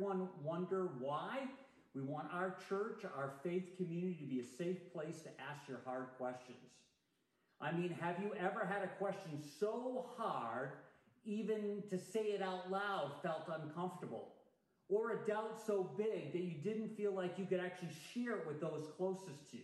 everyone 0.00 0.28
wonder 0.42 0.88
why? 0.98 1.40
We 1.94 2.00
want 2.00 2.28
our 2.32 2.56
church, 2.68 3.02
our 3.16 3.32
faith 3.42 3.76
community 3.76 4.16
to 4.20 4.24
be 4.24 4.40
a 4.40 4.44
safe 4.56 4.90
place 4.94 5.20
to 5.22 5.28
ask 5.28 5.68
your 5.68 5.80
hard 5.84 6.06
questions. 6.16 6.56
I 7.60 7.72
mean, 7.72 7.90
have 8.00 8.16
you 8.22 8.32
ever 8.38 8.64
had 8.64 8.82
a 8.82 8.88
question 8.98 9.42
so 9.58 10.06
hard, 10.16 10.70
even 11.26 11.82
to 11.90 11.98
say 11.98 12.20
it 12.20 12.40
out 12.40 12.70
loud 12.70 13.12
felt 13.22 13.50
uncomfortable? 13.62 14.28
Or 14.88 15.10
a 15.10 15.26
doubt 15.26 15.60
so 15.66 15.90
big 15.98 16.32
that 16.32 16.42
you 16.42 16.54
didn't 16.64 16.96
feel 16.96 17.12
like 17.12 17.38
you 17.38 17.44
could 17.44 17.60
actually 17.60 17.92
share 18.14 18.36
it 18.36 18.46
with 18.46 18.60
those 18.60 18.88
closest 18.96 19.50
to 19.50 19.58
you? 19.58 19.62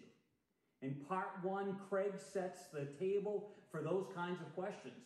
In 0.82 0.96
part 1.08 1.30
one, 1.42 1.78
Craig 1.88 2.12
sets 2.18 2.64
the 2.74 2.84
table 3.00 3.48
for 3.70 3.80
those 3.80 4.04
kinds 4.14 4.42
of 4.42 4.54
questions. 4.54 5.02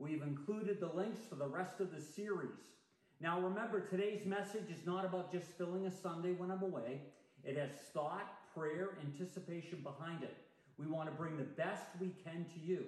We've 0.00 0.22
included 0.22 0.80
the 0.80 0.88
links 0.88 1.20
for 1.28 1.36
the 1.36 1.46
rest 1.46 1.80
of 1.80 1.94
the 1.94 2.00
series. 2.00 2.74
Now, 3.20 3.40
remember, 3.40 3.80
today's 3.80 4.26
message 4.26 4.70
is 4.70 4.84
not 4.84 5.04
about 5.04 5.32
just 5.32 5.46
filling 5.56 5.86
a 5.86 5.90
Sunday 5.90 6.32
when 6.32 6.50
I'm 6.50 6.62
away. 6.62 7.00
It 7.44 7.56
has 7.56 7.70
thought, 7.92 8.32
prayer, 8.54 8.98
anticipation 9.02 9.80
behind 9.82 10.22
it. 10.22 10.36
We 10.78 10.86
want 10.86 11.08
to 11.08 11.14
bring 11.14 11.36
the 11.36 11.44
best 11.44 11.84
we 12.00 12.12
can 12.24 12.44
to 12.54 12.60
you. 12.60 12.84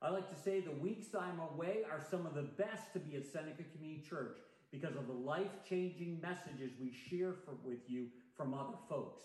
I 0.00 0.10
like 0.10 0.28
to 0.30 0.42
say 0.42 0.60
the 0.60 0.72
weeks 0.72 1.08
I'm 1.18 1.40
away 1.40 1.78
are 1.90 2.00
some 2.10 2.26
of 2.26 2.34
the 2.34 2.42
best 2.42 2.92
to 2.94 2.98
be 2.98 3.16
at 3.16 3.26
Seneca 3.26 3.64
Community 3.74 4.02
Church 4.08 4.38
because 4.70 4.96
of 4.96 5.06
the 5.06 5.12
life 5.12 5.50
changing 5.68 6.20
messages 6.22 6.72
we 6.80 6.92
share 6.92 7.34
for, 7.44 7.54
with 7.64 7.88
you 7.88 8.06
from 8.36 8.54
other 8.54 8.76
folks. 8.88 9.22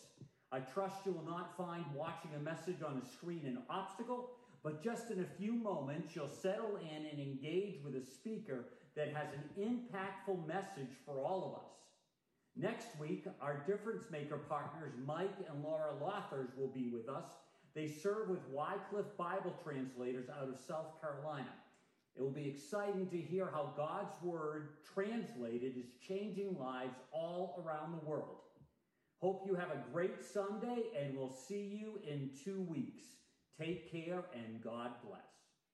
I 0.51 0.59
trust 0.59 1.05
you 1.05 1.13
will 1.13 1.29
not 1.29 1.55
find 1.57 1.85
watching 1.95 2.31
a 2.35 2.39
message 2.39 2.81
on 2.85 3.01
a 3.03 3.09
screen 3.09 3.41
an 3.45 3.59
obstacle, 3.69 4.31
but 4.63 4.83
just 4.83 5.09
in 5.11 5.21
a 5.21 5.37
few 5.37 5.53
moments, 5.53 6.15
you'll 6.15 6.29
settle 6.29 6.77
in 6.77 7.05
and 7.05 7.19
engage 7.19 7.81
with 7.83 7.95
a 7.95 8.05
speaker 8.05 8.65
that 8.95 9.13
has 9.13 9.27
an 9.33 9.43
impactful 9.57 10.45
message 10.47 10.95
for 11.05 11.19
all 11.19 11.45
of 11.45 11.61
us. 11.61 11.71
Next 12.55 12.87
week, 12.99 13.25
our 13.41 13.63
difference 13.65 14.03
maker 14.11 14.37
partners, 14.37 14.93
Mike 15.05 15.37
and 15.49 15.63
Laura 15.63 15.93
Lothers, 16.01 16.49
will 16.57 16.67
be 16.67 16.89
with 16.89 17.07
us. 17.07 17.27
They 17.73 17.87
serve 17.87 18.29
with 18.29 18.45
Wycliffe 18.49 19.15
Bible 19.17 19.55
translators 19.63 20.27
out 20.29 20.49
of 20.49 20.59
South 20.59 20.99
Carolina. 20.99 21.53
It 22.17 22.21
will 22.21 22.29
be 22.29 22.47
exciting 22.47 23.07
to 23.07 23.17
hear 23.17 23.47
how 23.49 23.73
God's 23.77 24.13
Word 24.21 24.71
translated 24.93 25.77
is 25.77 25.91
changing 26.05 26.57
lives 26.59 26.97
all 27.13 27.63
around 27.65 27.93
the 27.93 28.05
world. 28.05 28.35
Hope 29.21 29.43
you 29.47 29.55
have 29.55 29.69
a 29.69 29.83
great 29.93 30.21
Sunday, 30.21 30.83
and 30.99 31.15
we'll 31.15 31.29
see 31.29 31.79
you 31.79 32.01
in 32.05 32.31
two 32.43 32.61
weeks. 32.63 33.03
Take 33.57 33.89
care, 33.89 34.25
and 34.33 34.61
God 34.61 34.91
bless. 35.07 35.21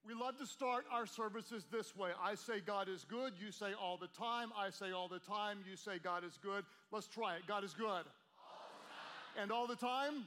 We 0.08 0.13
love 0.13 0.38
to 0.38 0.45
start 0.45 0.86
our 0.89 1.05
services 1.05 1.66
this 1.69 1.94
way. 1.94 2.11
I 2.23 2.36
say 2.36 2.61
God 2.66 2.88
is 2.88 3.03
good, 3.03 3.33
you 3.44 3.52
say 3.52 3.73
all 3.73 3.97
the 3.97 4.08
time. 4.08 4.53
I 4.58 4.69
say 4.69 4.94
all 4.94 5.09
the 5.09 5.19
time, 5.19 5.58
you 5.69 5.75
say 5.75 6.00
God 6.02 6.23
is 6.23 6.39
good. 6.41 6.63
Let's 6.94 7.08
try 7.08 7.36
it. 7.36 7.41
God 7.45 7.66
is 7.66 7.73
good. 7.73 7.86
All 7.86 9.41
and 9.41 9.52
all 9.52 9.67
the 9.67 9.75
time? 9.75 10.23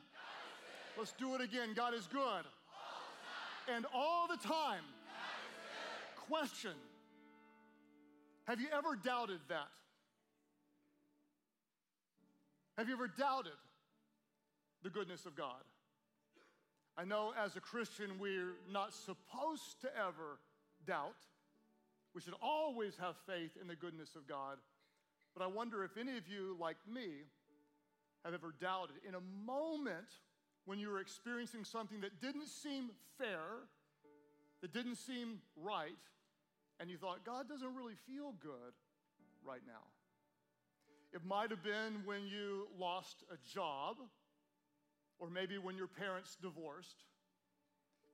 Let's 0.98 1.12
do 1.12 1.34
it 1.34 1.40
again. 1.40 1.70
God 1.74 1.94
is 1.94 2.06
good. 2.08 2.20
All 2.20 2.44
and 3.74 3.86
all 3.94 4.28
the 4.28 4.36
time. 4.46 4.82
Question 6.28 6.74
Have 8.46 8.60
you 8.60 8.68
ever 8.76 8.96
doubted 9.02 9.40
that? 9.48 9.68
Have 12.76 12.86
you 12.86 12.94
ever 12.94 13.08
doubted 13.08 13.56
the 14.82 14.90
goodness 14.90 15.24
of 15.24 15.34
God? 15.34 15.62
I 16.96 17.04
know 17.04 17.32
as 17.42 17.56
a 17.56 17.60
Christian, 17.60 18.18
we're 18.18 18.54
not 18.70 18.92
supposed 18.92 19.80
to 19.82 19.88
ever 19.96 20.38
doubt. 20.86 21.16
We 22.14 22.20
should 22.20 22.34
always 22.42 22.96
have 22.98 23.14
faith 23.26 23.52
in 23.60 23.68
the 23.68 23.76
goodness 23.76 24.16
of 24.16 24.26
God. 24.26 24.58
But 25.34 25.44
I 25.44 25.46
wonder 25.46 25.84
if 25.84 25.96
any 25.96 26.16
of 26.18 26.28
you, 26.28 26.56
like 26.60 26.76
me, 26.92 27.08
have 28.24 28.34
ever 28.34 28.54
doubted 28.60 28.96
in 29.08 29.14
a 29.14 29.20
moment 29.46 30.08
when 30.66 30.78
you 30.78 30.90
were 30.90 31.00
experiencing 31.00 31.64
something 31.64 32.00
that 32.00 32.20
didn't 32.20 32.48
seem 32.48 32.90
fair, 33.16 33.64
that 34.60 34.72
didn't 34.72 34.96
seem 34.96 35.38
right, 35.56 35.96
and 36.80 36.90
you 36.90 36.96
thought, 36.96 37.24
God 37.24 37.48
doesn't 37.48 37.74
really 37.74 37.94
feel 38.06 38.34
good 38.42 38.74
right 39.44 39.62
now. 39.66 39.84
It 41.12 41.24
might 41.24 41.50
have 41.50 41.62
been 41.62 42.02
when 42.04 42.26
you 42.26 42.68
lost 42.78 43.24
a 43.32 43.36
job, 43.52 43.96
or 45.20 45.30
maybe 45.30 45.58
when 45.58 45.76
your 45.76 45.86
parents 45.86 46.36
divorced. 46.42 47.04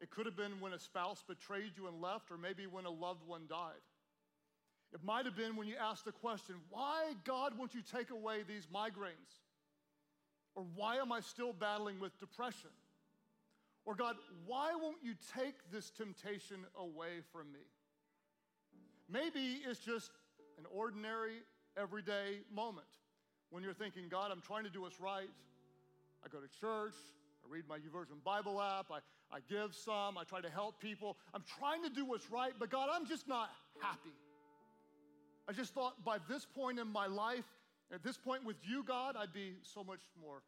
It 0.01 0.11
could 0.11 0.27
have 0.27 0.37
been 0.37 0.61
when 0.61 0.75
a 0.75 0.79
spouse 0.79 1.25
betrayed 1.27 1.73
you 1.77 1.87
and 1.87 2.03
left, 2.03 2.31
or 2.31 2.37
maybe 2.37 2.67
when 2.67 2.85
a 2.85 2.91
loved 2.91 3.27
one 3.27 3.47
died. 3.49 3.81
It 4.93 5.03
might 5.03 5.25
have 5.25 5.37
been 5.37 5.57
when 5.57 5.67
you 5.69 5.77
asked 5.81 6.05
the 6.05 6.13
question, 6.13 6.57
Why, 6.69 7.15
God, 7.25 7.57
won't 7.57 7.75
you 7.75 7.81
take 7.81 8.11
away 8.11 8.43
these 8.47 8.67
migraines? 8.67 9.41
Or 10.55 10.65
why 10.75 10.97
am 10.97 11.13
I 11.13 11.21
still 11.21 11.53
battling 11.53 12.01
with 12.01 12.19
depression? 12.19 12.71
Or 13.85 13.95
God, 13.95 14.17
why 14.47 14.75
won't 14.75 14.97
you 15.03 15.15
take 15.37 15.55
this 15.71 15.91
temptation 15.91 16.59
away 16.79 17.21
from 17.33 17.53
me? 17.53 17.61
Maybe 19.09 19.61
it's 19.69 19.81
just 19.81 20.11
an 20.59 20.65
ordinary 20.73 21.43
everyday 21.77 22.41
moment 22.53 22.87
when 23.51 23.63
you're 23.63 23.75
thinking, 23.75 24.09
God, 24.11 24.31
I'm 24.33 24.41
trying 24.41 24.65
to 24.65 24.71
do 24.71 24.81
what's 24.81 25.01
right. 25.01 25.29
I 26.27 26.29
go 26.29 26.41
to 26.41 26.61
church, 26.61 26.95
I 27.45 27.49
read 27.49 27.65
my 27.69 27.77
YouVersion 27.77 28.25
Bible 28.25 28.61
app, 28.61 28.87
I, 28.91 28.99
I 29.31 29.39
give 29.49 29.77
some, 29.77 30.19
I 30.19 30.25
try 30.25 30.41
to 30.41 30.51
help 30.51 30.81
people. 30.81 31.17
I'm 31.33 31.45
trying 31.59 31.85
to 31.85 31.89
do 31.89 32.05
what's 32.05 32.29
right, 32.33 32.51
but 32.59 32.69
God, 32.69 32.89
I'm 32.93 33.07
just 33.07 33.29
not 33.29 33.49
happy. 33.81 34.11
I 35.49 35.53
just 35.53 35.73
thought 35.73 36.05
by 36.05 36.19
this 36.29 36.45
point 36.45 36.81
in 36.81 36.89
my 36.89 37.07
life, 37.07 37.45
at 37.95 38.03
this 38.03 38.17
point 38.17 38.45
with 38.45 38.57
you, 38.69 38.83
God, 38.83 39.15
I'd 39.17 39.33
be 39.33 39.55
so 39.63 39.85
much 39.85 40.01
more 40.21 40.43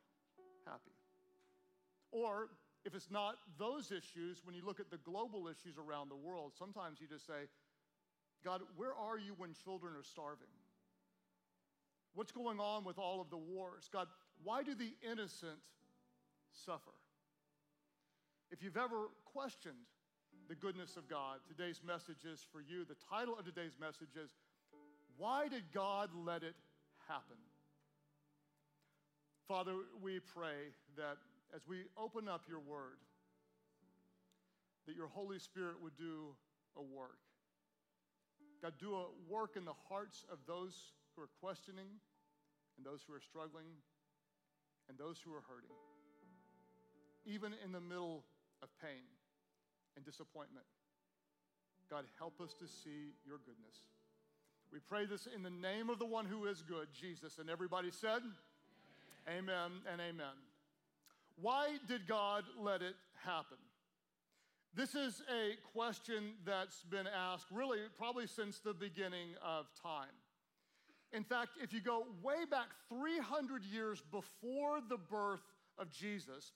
happy. 0.66 0.90
Or 2.10 2.48
if 2.84 2.92
it's 2.96 3.10
not 3.10 3.36
those 3.56 3.92
issues, 3.92 4.40
when 4.42 4.56
you 4.56 4.66
look 4.66 4.80
at 4.80 4.90
the 4.90 4.98
global 4.98 5.46
issues 5.46 5.76
around 5.78 6.10
the 6.10 6.16
world, 6.16 6.54
sometimes 6.58 7.00
you 7.00 7.06
just 7.06 7.24
say, 7.24 7.46
God, 8.44 8.62
where 8.76 8.94
are 8.94 9.16
you 9.16 9.34
when 9.36 9.54
children 9.62 9.94
are 9.94 10.02
starving? 10.02 10.48
What's 12.14 12.32
going 12.32 12.58
on 12.58 12.82
with 12.82 12.98
all 12.98 13.20
of 13.20 13.30
the 13.30 13.36
wars? 13.36 13.88
God, 13.92 14.08
why 14.44 14.62
do 14.62 14.74
the 14.74 14.92
innocent 15.02 15.58
suffer? 16.64 16.94
If 18.50 18.62
you've 18.62 18.76
ever 18.76 19.08
questioned 19.24 19.74
the 20.48 20.54
goodness 20.54 20.96
of 20.96 21.08
God, 21.08 21.40
today's 21.46 21.82
message 21.86 22.24
is 22.24 22.46
for 22.50 22.60
you. 22.60 22.84
The 22.84 22.96
title 23.10 23.36
of 23.38 23.44
today's 23.44 23.76
message 23.78 24.16
is 24.22 24.30
Why 25.16 25.48
Did 25.48 25.64
God 25.72 26.10
Let 26.14 26.42
It 26.42 26.54
Happen? 27.06 27.36
Father, 29.46 29.74
we 30.02 30.20
pray 30.20 30.72
that 30.96 31.16
as 31.54 31.66
we 31.66 31.84
open 31.96 32.28
up 32.28 32.42
your 32.48 32.60
word, 32.60 33.00
that 34.86 34.96
your 34.96 35.08
Holy 35.08 35.38
Spirit 35.38 35.76
would 35.82 35.96
do 35.96 36.34
a 36.76 36.82
work. 36.82 37.18
God, 38.62 38.72
do 38.80 38.94
a 38.94 39.06
work 39.28 39.56
in 39.56 39.64
the 39.64 39.76
hearts 39.88 40.24
of 40.32 40.38
those 40.46 40.92
who 41.14 41.22
are 41.22 41.30
questioning, 41.40 41.88
and 42.76 42.86
those 42.86 43.02
who 43.06 43.12
are 43.12 43.20
struggling, 43.20 43.66
and 44.88 44.98
those 44.98 45.20
who 45.24 45.32
are 45.32 45.44
hurting. 45.48 45.70
Even 47.26 47.52
in 47.64 47.72
the 47.72 47.80
middle 47.80 48.24
of 48.62 48.68
pain 48.80 49.04
and 49.96 50.04
disappointment, 50.04 50.64
God, 51.90 52.04
help 52.18 52.40
us 52.40 52.54
to 52.60 52.66
see 52.66 53.12
your 53.26 53.38
goodness. 53.38 53.88
We 54.72 54.80
pray 54.80 55.06
this 55.06 55.26
in 55.34 55.42
the 55.42 55.50
name 55.50 55.88
of 55.88 55.98
the 55.98 56.06
one 56.06 56.26
who 56.26 56.46
is 56.46 56.62
good, 56.62 56.88
Jesus. 56.92 57.38
And 57.38 57.48
everybody 57.48 57.90
said, 57.90 58.20
Amen, 59.26 59.44
amen 59.48 59.70
and 59.90 60.00
amen. 60.00 60.36
Why 61.40 61.76
did 61.86 62.06
God 62.06 62.44
let 62.58 62.82
it 62.82 62.94
happen? 63.24 63.58
This 64.74 64.94
is 64.94 65.22
a 65.32 65.56
question 65.72 66.34
that's 66.44 66.82
been 66.84 67.06
asked 67.06 67.46
really 67.50 67.78
probably 67.96 68.26
since 68.26 68.58
the 68.58 68.74
beginning 68.74 69.30
of 69.44 69.66
time. 69.82 70.14
In 71.12 71.24
fact, 71.24 71.50
if 71.62 71.72
you 71.72 71.80
go 71.80 72.06
way 72.22 72.44
back 72.50 72.68
300 72.88 73.64
years 73.64 74.02
before 74.10 74.80
the 74.88 74.98
birth 74.98 75.42
of 75.78 75.90
Jesus, 75.90 76.52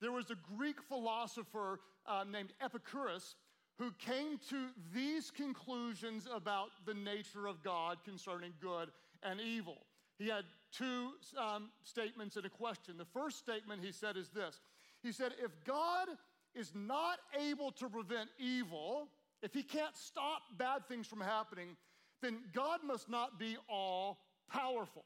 there 0.00 0.12
was 0.12 0.30
a 0.30 0.36
Greek 0.56 0.82
philosopher 0.82 1.80
uh, 2.06 2.24
named 2.28 2.52
Epicurus 2.60 3.36
who 3.78 3.92
came 3.98 4.38
to 4.50 4.66
these 4.92 5.30
conclusions 5.30 6.28
about 6.32 6.70
the 6.84 6.94
nature 6.94 7.46
of 7.46 7.62
God 7.62 7.98
concerning 8.04 8.52
good 8.60 8.90
and 9.22 9.40
evil. 9.40 9.78
He 10.18 10.28
had 10.28 10.44
two 10.76 11.12
um, 11.38 11.70
statements 11.84 12.36
and 12.36 12.44
a 12.44 12.50
question. 12.50 12.96
The 12.96 13.04
first 13.04 13.38
statement 13.38 13.82
he 13.82 13.92
said 13.92 14.16
is 14.16 14.28
this 14.28 14.60
He 15.02 15.12
said, 15.12 15.32
If 15.42 15.52
God 15.64 16.08
is 16.54 16.72
not 16.74 17.18
able 17.40 17.70
to 17.72 17.88
prevent 17.88 18.28
evil, 18.38 19.08
if 19.42 19.54
he 19.54 19.62
can't 19.62 19.96
stop 19.96 20.42
bad 20.58 20.86
things 20.86 21.06
from 21.06 21.20
happening, 21.20 21.76
then 22.22 22.38
God 22.54 22.80
must 22.84 23.08
not 23.10 23.38
be 23.38 23.56
all 23.68 24.18
powerful. 24.50 25.04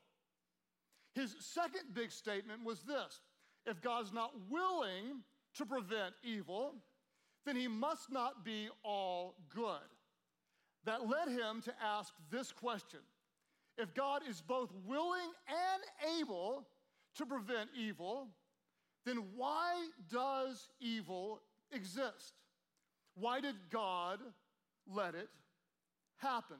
His 1.15 1.35
second 1.41 1.95
big 1.95 2.13
statement 2.13 2.65
was 2.65 2.83
this 2.83 3.21
if 3.65 3.81
God's 3.81 4.13
not 4.13 4.33
willing 4.49 5.23
to 5.55 5.67
prevent 5.67 6.15
evil, 6.23 6.75
then 7.45 7.57
he 7.57 7.67
must 7.67 8.13
not 8.13 8.45
be 8.45 8.69
all 8.85 9.35
good. 9.53 9.89
That 10.85 11.09
led 11.09 11.29
him 11.29 11.63
to 11.63 11.75
ask 11.83 12.13
this 12.31 12.53
question 12.53 13.01
if 13.79 13.95
God 13.95 14.23
is 14.29 14.41
both 14.41 14.71
willing 14.87 15.31
and 15.49 16.21
able 16.21 16.67
to 17.17 17.27
prevent 17.27 17.71
evil, 17.77 18.29
then 19.05 19.25
why 19.35 19.89
does 20.11 20.69
evil 20.81 21.41
exist? 21.73 22.35
Why 23.15 23.41
did 23.41 23.57
God 23.71 24.21
let 24.87 25.15
it 25.15 25.29
happen? 26.19 26.59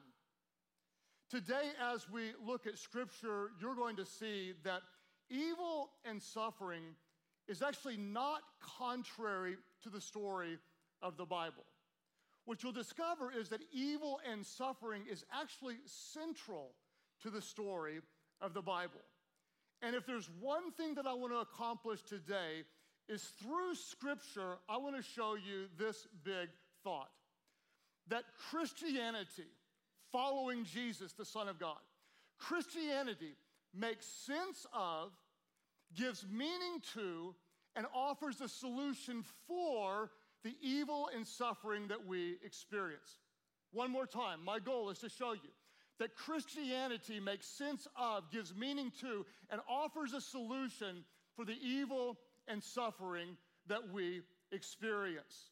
Today, 1.29 1.71
as 1.93 2.09
we 2.09 2.31
look 2.45 2.67
at 2.67 2.77
Scripture, 2.77 3.51
you're 3.59 3.75
going 3.75 3.97
to 3.97 4.05
see 4.05 4.53
that 4.63 4.81
evil 5.29 5.89
and 6.05 6.21
suffering 6.21 6.83
is 7.47 7.61
actually 7.61 7.97
not 7.97 8.41
contrary 8.61 9.57
to 9.83 9.89
the 9.89 9.99
story 9.99 10.57
of 11.01 11.17
the 11.17 11.25
Bible. 11.25 11.65
What 12.45 12.63
you'll 12.63 12.71
discover 12.71 13.31
is 13.37 13.49
that 13.49 13.59
evil 13.73 14.21
and 14.29 14.45
suffering 14.45 15.03
is 15.11 15.25
actually 15.37 15.75
central 15.85 16.71
to 17.23 17.29
the 17.29 17.41
story 17.41 17.99
of 18.39 18.53
the 18.53 18.61
Bible. 18.61 19.01
And 19.81 19.95
if 19.95 20.05
there's 20.05 20.29
one 20.39 20.71
thing 20.71 20.95
that 20.95 21.05
I 21.05 21.13
want 21.13 21.33
to 21.33 21.39
accomplish 21.39 22.03
today, 22.03 22.63
is 23.09 23.23
through 23.41 23.75
Scripture, 23.75 24.57
I 24.67 24.77
want 24.77 24.95
to 24.95 25.01
show 25.01 25.35
you 25.35 25.67
this 25.77 26.07
big 26.23 26.49
thought 26.83 27.09
that 28.09 28.23
Christianity, 28.49 29.47
following 30.11 30.63
Jesus, 30.63 31.13
the 31.13 31.25
Son 31.25 31.47
of 31.47 31.59
God, 31.59 31.77
Christianity 32.37 33.35
makes 33.73 34.05
sense 34.05 34.65
of, 34.73 35.11
gives 35.95 36.25
meaning 36.31 36.81
to, 36.93 37.33
and 37.75 37.85
offers 37.93 38.41
a 38.41 38.49
solution 38.49 39.23
for 39.47 40.11
the 40.43 40.55
evil 40.61 41.09
and 41.15 41.25
suffering 41.25 41.87
that 41.87 42.05
we 42.05 42.37
experience. 42.43 43.19
One 43.71 43.91
more 43.91 44.05
time, 44.05 44.43
my 44.43 44.59
goal 44.59 44.89
is 44.89 44.99
to 44.99 45.09
show 45.09 45.33
you 45.33 45.49
that 45.99 46.15
Christianity 46.15 47.19
makes 47.19 47.47
sense 47.47 47.87
of, 47.95 48.29
gives 48.31 48.55
meaning 48.55 48.91
to, 49.01 49.25
and 49.49 49.61
offers 49.69 50.13
a 50.13 50.21
solution 50.21 51.03
for 51.35 51.43
the 51.43 51.57
evil 51.61 52.17
and 52.47 52.63
suffering 52.63 53.35
that 53.67 53.91
we 53.91 54.21
experience. 54.51 55.51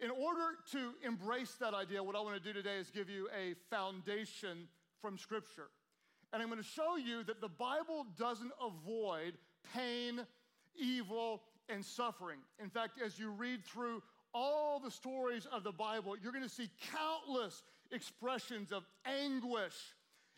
In 0.00 0.10
order 0.10 0.56
to 0.72 0.92
embrace 1.06 1.54
that 1.60 1.74
idea, 1.74 2.02
what 2.02 2.16
I 2.16 2.20
want 2.20 2.42
to 2.42 2.42
do 2.42 2.54
today 2.54 2.76
is 2.76 2.90
give 2.90 3.10
you 3.10 3.28
a 3.38 3.54
foundation 3.68 4.66
from 5.02 5.18
Scripture. 5.18 5.68
And 6.32 6.40
I'm 6.42 6.48
going 6.48 6.62
to 6.62 6.66
show 6.66 6.96
you 6.96 7.22
that 7.24 7.42
the 7.42 7.48
Bible 7.48 8.06
doesn't 8.18 8.52
avoid 8.64 9.34
pain, 9.74 10.22
evil, 10.74 11.42
and 11.68 11.84
suffering. 11.84 12.38
In 12.62 12.70
fact, 12.70 12.98
as 13.04 13.18
you 13.18 13.30
read 13.30 13.62
through 13.64 14.02
all 14.32 14.80
the 14.80 14.90
stories 14.90 15.46
of 15.52 15.64
the 15.64 15.72
Bible, 15.72 16.16
you're 16.22 16.32
going 16.32 16.44
to 16.44 16.48
see 16.48 16.70
countless 16.92 17.62
expressions 17.92 18.72
of 18.72 18.84
anguish 19.04 19.74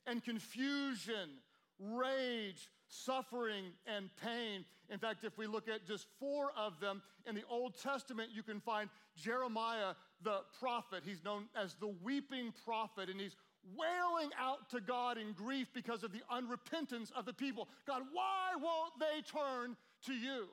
and 0.08 0.24
confusion, 0.24 1.30
rage, 1.78 2.68
suffering, 2.92 3.64
and 3.86 4.10
pain. 4.22 4.64
In 4.90 4.98
fact, 4.98 5.24
if 5.24 5.38
we 5.38 5.46
look 5.46 5.68
at 5.68 5.86
just 5.86 6.06
four 6.20 6.52
of 6.56 6.78
them 6.78 7.02
in 7.26 7.34
the 7.34 7.44
Old 7.48 7.80
Testament, 7.80 8.30
you 8.34 8.42
can 8.42 8.60
find 8.60 8.90
Jeremiah 9.16 9.94
the 10.22 10.40
prophet. 10.60 11.02
He's 11.04 11.24
known 11.24 11.44
as 11.56 11.74
the 11.74 11.94
weeping 12.02 12.52
prophet, 12.64 13.08
and 13.08 13.18
he's 13.18 13.36
wailing 13.76 14.30
out 14.38 14.68
to 14.70 14.80
God 14.80 15.18
in 15.18 15.32
grief 15.32 15.68
because 15.72 16.02
of 16.02 16.12
the 16.12 16.22
unrepentance 16.30 17.10
of 17.12 17.24
the 17.24 17.32
people. 17.32 17.68
God, 17.86 18.02
why 18.12 18.50
won't 18.60 18.92
they 18.98 19.22
turn 19.22 19.76
to 20.06 20.12
you? 20.12 20.48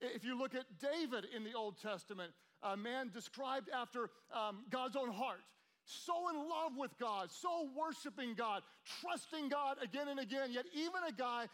If 0.00 0.24
you 0.24 0.38
look 0.38 0.54
at 0.54 0.66
David 0.78 1.26
in 1.34 1.42
the 1.42 1.54
Old 1.54 1.80
Testament, 1.82 2.32
a 2.62 2.76
man 2.76 3.10
described 3.12 3.68
after 3.74 4.10
um, 4.32 4.58
God's 4.70 4.96
own 4.96 5.10
heart, 5.10 5.40
so 5.88 6.28
in 6.28 6.36
love 6.36 6.72
with 6.76 6.96
God, 6.98 7.30
so 7.30 7.68
worshiping 7.76 8.34
God, 8.34 8.62
trusting 9.00 9.48
God 9.48 9.78
again 9.82 10.08
and 10.08 10.20
again. 10.20 10.50
Yet, 10.52 10.66
even 10.74 11.00
a 11.08 11.12
guy 11.12 11.46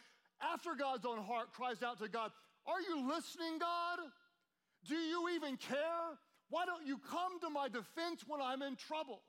after 0.52 0.74
God's 0.74 1.06
own 1.06 1.22
heart 1.22 1.52
cries 1.52 1.82
out 1.82 1.98
to 2.00 2.08
God, 2.08 2.32
Are 2.66 2.80
you 2.80 3.08
listening, 3.08 3.58
God? 3.60 3.98
Do 4.88 4.96
you 4.96 5.30
even 5.34 5.56
care? 5.56 6.18
Why 6.50 6.66
don't 6.66 6.86
you 6.86 6.98
come 6.98 7.40
to 7.40 7.50
my 7.50 7.68
defense 7.68 8.24
when 8.26 8.40
I'm 8.40 8.62
in 8.62 8.76
trouble? 8.76 9.22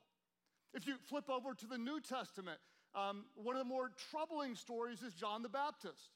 If 0.74 0.86
you 0.86 0.96
flip 1.07 1.30
over 1.30 1.54
to 1.54 1.68
the 1.68 1.78
New 1.78 2.02
Testament, 2.02 2.60
um, 2.94 3.25
one 3.36 3.56
of 3.56 3.62
the 3.62 3.69
more 3.69 3.92
troubling 4.12 4.56
stories 4.56 5.02
is 5.02 5.13
John 5.13 5.42
the 5.42 5.50
Baptist, 5.50 6.10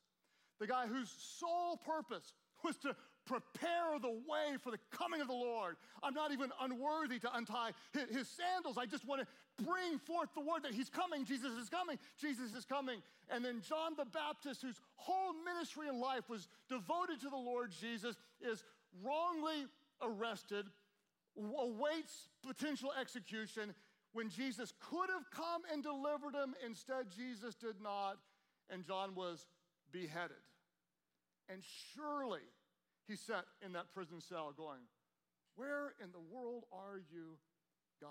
the 0.59 0.67
guy 0.67 0.87
whose 0.87 1.09
sole 1.39 1.77
purpose 1.77 2.33
was 2.63 2.75
to 2.77 2.95
prepare 3.29 3.99
the 4.01 4.09
way 4.09 4.57
for 4.63 4.71
the 4.71 4.79
coming 4.89 5.21
of 5.21 5.27
the 5.27 5.33
Lord. 5.33 5.75
I'm 6.01 6.15
not 6.15 6.31
even 6.31 6.49
unworthy 6.59 7.19
to 7.19 7.29
untie 7.35 7.71
his, 7.93 8.27
sandals. 8.27 8.77
I 8.77 8.87
just 8.87 9.05
want 9.05 9.21
to 9.21 9.63
bring 9.63 9.99
forth 9.99 10.29
the 10.33 10.41
word 10.41 10.63
that 10.63 10.73
he's 10.73 10.89
coming. 10.89 11.25
Jesus 11.25 11.53
is 11.53 11.69
coming. 11.69 11.99
Jesus 12.19 12.55
is 12.55 12.65
coming. 12.65 13.01
And 13.29 13.45
then 13.45 13.61
John 13.61 13.93
the 13.95 14.05
Baptist, 14.05 14.63
whose 14.63 14.81
whole 14.95 15.33
ministry 15.45 15.87
and 15.87 15.99
life 15.99 16.27
was 16.27 16.47
devoted 16.67 17.21
to 17.21 17.29
the 17.29 17.37
Lord 17.37 17.71
Jesus, 17.79 18.15
is 18.41 18.63
wrongly 19.03 19.67
arrested, 20.01 20.65
awaits 21.37 22.29
potential 22.41 22.91
execution 22.99 23.75
when 24.13 24.29
Jesus 24.29 24.73
could 24.89 25.09
have 25.09 25.29
come 25.29 25.61
and 25.71 25.83
delivered 25.83 26.33
him. 26.33 26.55
Instead, 26.65 27.11
Jesus 27.15 27.53
did 27.53 27.79
not, 27.79 28.17
and 28.71 28.83
John 28.83 29.13
was 29.13 29.45
beheaded. 29.91 30.41
And 31.47 31.61
surely 31.93 32.41
he 33.09 33.15
sat 33.15 33.45
in 33.65 33.73
that 33.73 33.91
prison 33.93 34.21
cell 34.21 34.53
going, 34.55 34.81
Where 35.55 35.93
in 36.01 36.11
the 36.11 36.19
world 36.19 36.63
are 36.71 37.01
you, 37.11 37.37
God? 37.99 38.09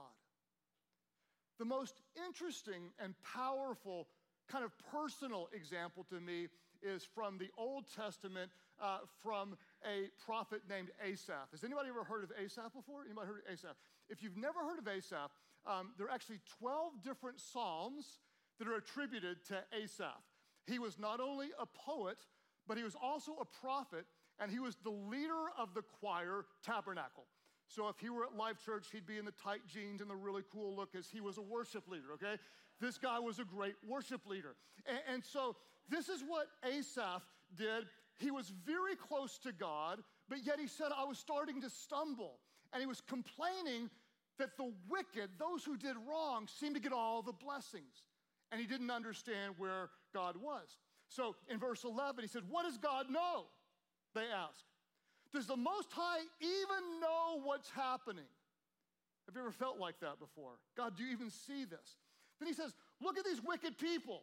The 1.58 1.64
most 1.64 2.00
interesting 2.26 2.90
and 3.02 3.14
powerful, 3.22 4.08
kind 4.48 4.64
of 4.64 4.72
personal 4.92 5.48
example 5.52 6.04
to 6.10 6.20
me 6.20 6.48
is 6.82 7.02
from 7.02 7.38
the 7.38 7.48
Old 7.56 7.84
Testament, 7.94 8.50
uh, 8.80 8.98
from 9.22 9.56
a 9.84 10.10
prophet 10.24 10.62
named 10.68 10.90
Asaph. 11.04 11.50
Has 11.50 11.64
anybody 11.64 11.88
ever 11.88 12.04
heard 12.04 12.24
of 12.24 12.30
Asaph 12.40 12.72
before? 12.74 13.04
Anybody 13.04 13.26
heard 13.26 13.42
of 13.46 13.52
Asaph? 13.52 13.74
If 14.08 14.22
you've 14.22 14.36
never 14.36 14.60
heard 14.60 14.78
of 14.78 14.86
Asaph, 14.86 15.30
um, 15.66 15.90
there 15.96 16.06
are 16.06 16.10
actually 16.10 16.38
12 16.60 17.02
different 17.02 17.40
psalms 17.40 18.20
that 18.58 18.68
are 18.68 18.76
attributed 18.76 19.44
to 19.46 19.62
Asaph. 19.72 20.22
He 20.66 20.78
was 20.78 20.98
not 20.98 21.20
only 21.20 21.48
a 21.58 21.66
poet, 21.66 22.18
but 22.66 22.76
he 22.76 22.84
was 22.84 22.94
also 23.00 23.36
a 23.40 23.44
prophet 23.44 24.06
and 24.40 24.50
he 24.50 24.58
was 24.58 24.76
the 24.82 24.90
leader 24.90 25.46
of 25.58 25.74
the 25.74 25.82
choir 26.00 26.44
tabernacle. 26.64 27.24
So 27.66 27.88
if 27.88 27.98
he 27.98 28.08
were 28.08 28.24
at 28.24 28.34
Life 28.36 28.56
Church, 28.64 28.86
he'd 28.92 29.06
be 29.06 29.18
in 29.18 29.24
the 29.24 29.32
tight 29.32 29.60
jeans 29.66 30.00
and 30.00 30.08
the 30.08 30.16
really 30.16 30.42
cool 30.50 30.74
look 30.74 30.94
as 30.94 31.08
he 31.08 31.20
was 31.20 31.36
a 31.36 31.42
worship 31.42 31.86
leader, 31.88 32.12
okay? 32.14 32.40
This 32.80 32.96
guy 32.96 33.18
was 33.18 33.38
a 33.38 33.44
great 33.44 33.74
worship 33.86 34.26
leader. 34.26 34.56
And, 34.86 34.98
and 35.12 35.24
so 35.24 35.56
this 35.88 36.08
is 36.08 36.22
what 36.26 36.46
Asaph 36.64 37.22
did. 37.56 37.84
He 38.18 38.30
was 38.30 38.52
very 38.64 38.96
close 38.96 39.38
to 39.40 39.52
God, 39.52 40.00
but 40.28 40.38
yet 40.44 40.58
he 40.58 40.66
said, 40.66 40.88
I 40.96 41.04
was 41.04 41.18
starting 41.18 41.60
to 41.60 41.70
stumble. 41.70 42.38
And 42.72 42.80
he 42.80 42.86
was 42.86 43.00
complaining 43.00 43.90
that 44.38 44.56
the 44.56 44.72
wicked, 44.88 45.30
those 45.38 45.64
who 45.64 45.76
did 45.76 45.96
wrong, 46.08 46.46
seemed 46.46 46.74
to 46.76 46.80
get 46.80 46.92
all 46.92 47.22
the 47.22 47.32
blessings. 47.32 48.04
And 48.50 48.60
he 48.60 48.66
didn't 48.66 48.90
understand 48.90 49.54
where 49.58 49.90
God 50.14 50.36
was. 50.36 50.78
So 51.08 51.36
in 51.50 51.58
verse 51.58 51.84
11, 51.84 52.22
he 52.22 52.28
said, 52.28 52.42
What 52.48 52.64
does 52.64 52.78
God 52.78 53.10
know? 53.10 53.46
They 54.14 54.26
ask. 54.34 54.64
Does 55.32 55.46
the 55.46 55.56
Most 55.56 55.92
High 55.92 56.22
even 56.40 57.00
know 57.00 57.40
what's 57.42 57.70
happening? 57.70 58.24
Have 59.26 59.34
you 59.34 59.42
ever 59.42 59.50
felt 59.50 59.78
like 59.78 60.00
that 60.00 60.18
before? 60.18 60.52
God, 60.76 60.96
do 60.96 61.04
you 61.04 61.12
even 61.12 61.30
see 61.30 61.64
this? 61.64 61.98
Then 62.40 62.46
he 62.46 62.54
says, 62.54 62.74
Look 63.00 63.18
at 63.18 63.24
these 63.24 63.42
wicked 63.44 63.78
people 63.78 64.22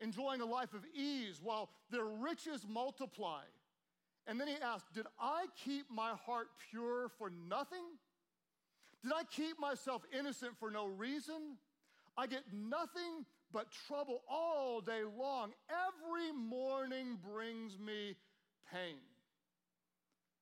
enjoying 0.00 0.40
a 0.40 0.44
life 0.44 0.74
of 0.74 0.84
ease 0.94 1.40
while 1.42 1.70
their 1.90 2.04
riches 2.04 2.66
multiply. 2.68 3.42
And 4.26 4.40
then 4.40 4.48
he 4.48 4.54
asked, 4.62 4.92
Did 4.92 5.06
I 5.18 5.46
keep 5.64 5.90
my 5.90 6.12
heart 6.26 6.48
pure 6.70 7.08
for 7.18 7.30
nothing? 7.30 7.84
Did 9.02 9.12
I 9.12 9.22
keep 9.24 9.58
myself 9.58 10.02
innocent 10.18 10.52
for 10.58 10.70
no 10.70 10.86
reason? 10.86 11.56
I 12.16 12.26
get 12.26 12.42
nothing 12.52 13.24
but 13.52 13.66
trouble 13.86 14.22
all 14.28 14.80
day 14.80 15.02
long. 15.18 15.52
Every 15.68 16.32
morning 16.32 17.18
brings 17.22 17.78
me 17.78 18.16
pain. 18.72 18.98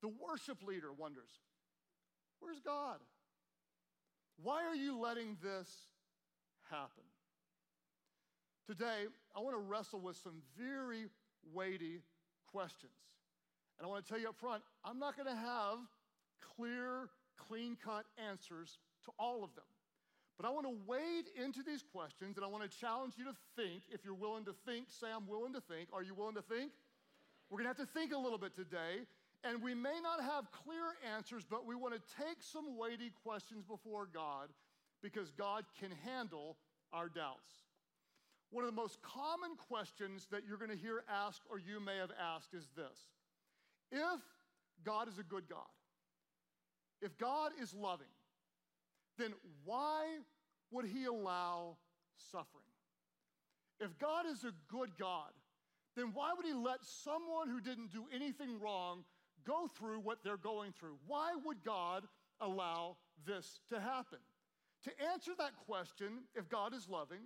The 0.03 0.09
worship 0.09 0.63
leader 0.67 0.93
wonders, 0.93 1.31
Where's 2.41 2.61
God? 2.61 2.99
Why 4.43 4.65
are 4.65 4.75
you 4.75 4.99
letting 4.99 5.37
this 5.41 5.71
happen? 6.69 7.05
Today, 8.67 9.07
I 9.37 9.41
want 9.41 9.55
to 9.55 9.61
wrestle 9.61 10.01
with 10.01 10.17
some 10.17 10.43
very 10.59 11.07
weighty 11.53 12.01
questions. 12.51 12.93
And 13.79 13.87
I 13.87 13.89
want 13.89 14.05
to 14.05 14.11
tell 14.11 14.21
you 14.21 14.29
up 14.29 14.37
front, 14.37 14.63
I'm 14.85 14.99
not 14.99 15.17
going 15.17 15.29
to 15.29 15.41
have 15.41 15.79
clear, 16.57 17.09
clean 17.37 17.77
cut 17.83 18.05
answers 18.29 18.79
to 19.05 19.13
all 19.19 19.45
of 19.45 19.55
them. 19.55 19.65
But 20.37 20.47
I 20.47 20.51
want 20.51 20.67
to 20.67 20.75
wade 20.87 21.27
into 21.41 21.63
these 21.63 21.85
questions 21.93 22.37
and 22.37 22.45
I 22.45 22.49
want 22.49 22.69
to 22.69 22.79
challenge 22.79 23.15
you 23.17 23.25
to 23.25 23.35
think. 23.55 23.83
If 23.91 24.05
you're 24.05 24.15
willing 24.15 24.45
to 24.47 24.55
think, 24.67 24.87
say, 24.89 25.07
I'm 25.15 25.29
willing 25.29 25.53
to 25.53 25.61
think. 25.61 25.89
Are 25.93 26.03
you 26.03 26.15
willing 26.15 26.35
to 26.35 26.43
think? 26.43 26.73
We're 27.51 27.59
going 27.59 27.73
to 27.73 27.79
have 27.79 27.87
to 27.87 27.93
think 27.93 28.13
a 28.13 28.19
little 28.19 28.39
bit 28.39 28.57
today. 28.57 29.07
And 29.45 29.63
we 29.63 29.75
may 29.75 29.99
not 30.03 30.23
have 30.23 30.53
clear 30.53 30.95
answers, 31.15 31.45
but 31.49 31.67
we 31.67 31.75
want 31.75 31.95
to 31.95 32.01
take 32.17 32.39
some 32.41 32.79
weighty 32.79 33.11
questions 33.25 33.65
before 33.65 34.07
God 34.13 34.49
because 35.03 35.33
God 35.33 35.65
can 35.81 35.91
handle 36.05 36.57
our 36.93 37.09
doubts. 37.09 37.51
One 38.51 38.65
of 38.65 38.71
the 38.71 38.81
most 38.81 39.03
common 39.03 39.57
questions 39.57 40.29
that 40.31 40.43
you're 40.47 40.59
going 40.59 40.71
to 40.71 40.77
hear 40.77 41.03
asked 41.09 41.43
or 41.51 41.59
you 41.59 41.81
may 41.81 41.97
have 41.97 42.13
asked 42.21 42.55
is 42.55 42.69
this 42.77 43.09
If 43.91 44.21
God 44.85 45.09
is 45.09 45.19
a 45.19 45.25
good 45.25 45.49
God, 45.49 45.73
if 47.01 47.17
God 47.19 47.53
is 47.61 47.75
loving, 47.75 48.07
then 49.19 49.33
why 49.65 50.19
would 50.71 50.85
He 50.85 51.07
allow 51.07 51.79
suffering? 52.31 52.63
If 53.81 53.99
God 53.99 54.27
is 54.31 54.45
a 54.45 54.53
good 54.69 54.91
God, 54.99 55.33
then 55.97 56.13
why 56.15 56.33
would 56.37 56.47
He 56.47 56.53
let 56.53 56.85
someone 56.85 57.49
who 57.49 57.61
didn't 57.61 57.91
do 57.91 58.05
anything 58.15 58.61
wrong 58.61 59.05
go 59.45 59.69
through 59.79 60.01
what 60.01 60.19
they're 60.25 60.37
going 60.37 60.73
through? 60.73 60.97
Why 61.07 61.33
would 61.45 61.65
God 61.65 62.05
allow 62.41 62.97
this 63.27 63.61
to 63.71 63.81
happen? 63.81 64.19
To 64.85 64.91
answer 65.13 65.33
that 65.39 65.53
question, 65.67 66.25
if 66.35 66.49
God 66.49 66.75
is 66.75 66.89
loving, 66.89 67.21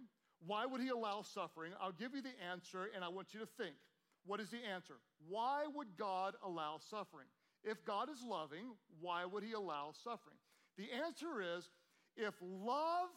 why 0.47 0.67
would 0.67 0.81
he 0.81 0.89
allow 0.89 1.23
suffering? 1.23 1.73
I'll 1.81 1.93
give 1.93 2.15
you 2.15 2.23
the 2.23 2.35
answer 2.51 2.89
and 2.95 3.03
I 3.03 3.09
want 3.09 3.29
you 3.33 3.41
to 3.41 3.47
think. 3.47 3.75
What 4.27 4.41
is 4.41 4.51
the 4.51 4.59
answer? 4.75 4.95
Why 5.29 5.65
would 5.75 5.97
God 5.97 6.35
allow 6.45 6.79
suffering? 6.91 7.29
If 7.65 7.85
God 7.85 8.11
is 8.11 8.23
loving, 8.29 8.75
why 9.01 9.25
would 9.25 9.43
he 9.43 9.53
allow 9.53 9.93
suffering? 9.93 10.37
The 10.77 10.89
answer 11.05 11.57
is 11.57 11.71
if 12.17 12.35
love 12.43 13.09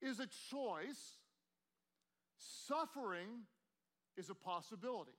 is 0.00 0.20
a 0.20 0.28
choice, 0.50 1.18
suffering 2.36 3.44
is 4.16 4.30
a 4.30 4.34
possibility. 4.34 5.17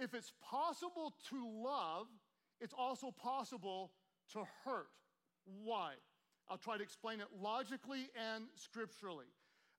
If 0.00 0.14
it's 0.14 0.32
possible 0.42 1.12
to 1.28 1.62
love, 1.62 2.06
it's 2.60 2.74
also 2.76 3.10
possible 3.10 3.92
to 4.32 4.44
hurt. 4.64 4.88
Why? 5.62 5.92
I'll 6.48 6.58
try 6.58 6.78
to 6.78 6.82
explain 6.82 7.20
it 7.20 7.26
logically 7.38 8.08
and 8.16 8.44
scripturally. 8.54 9.26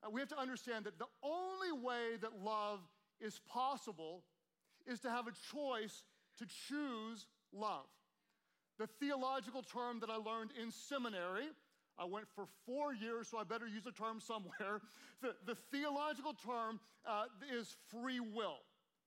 Uh, 0.02 0.10
we 0.10 0.20
have 0.20 0.28
to 0.28 0.38
understand 0.38 0.86
that 0.86 0.98
the 0.98 1.06
only 1.22 1.72
way 1.72 2.16
that 2.20 2.40
love 2.42 2.80
is 3.20 3.40
possible 3.48 4.22
is 4.86 5.00
to 5.00 5.10
have 5.10 5.26
a 5.26 5.32
choice 5.52 6.04
to 6.38 6.46
choose 6.68 7.26
love. 7.52 7.86
The 8.78 8.86
theological 8.86 9.62
term 9.62 10.00
that 10.00 10.10
I 10.10 10.16
learned 10.16 10.50
in 10.60 10.70
seminary, 10.70 11.46
I 11.98 12.04
went 12.04 12.26
for 12.34 12.46
four 12.64 12.94
years, 12.94 13.28
so 13.28 13.38
I 13.38 13.44
better 13.44 13.66
use 13.66 13.86
a 13.86 13.92
term 13.92 14.20
somewhere. 14.20 14.80
The, 15.22 15.36
the 15.46 15.54
theological 15.70 16.34
term 16.34 16.80
uh, 17.06 17.26
is 17.56 17.76
free 17.92 18.18
will. 18.18 18.58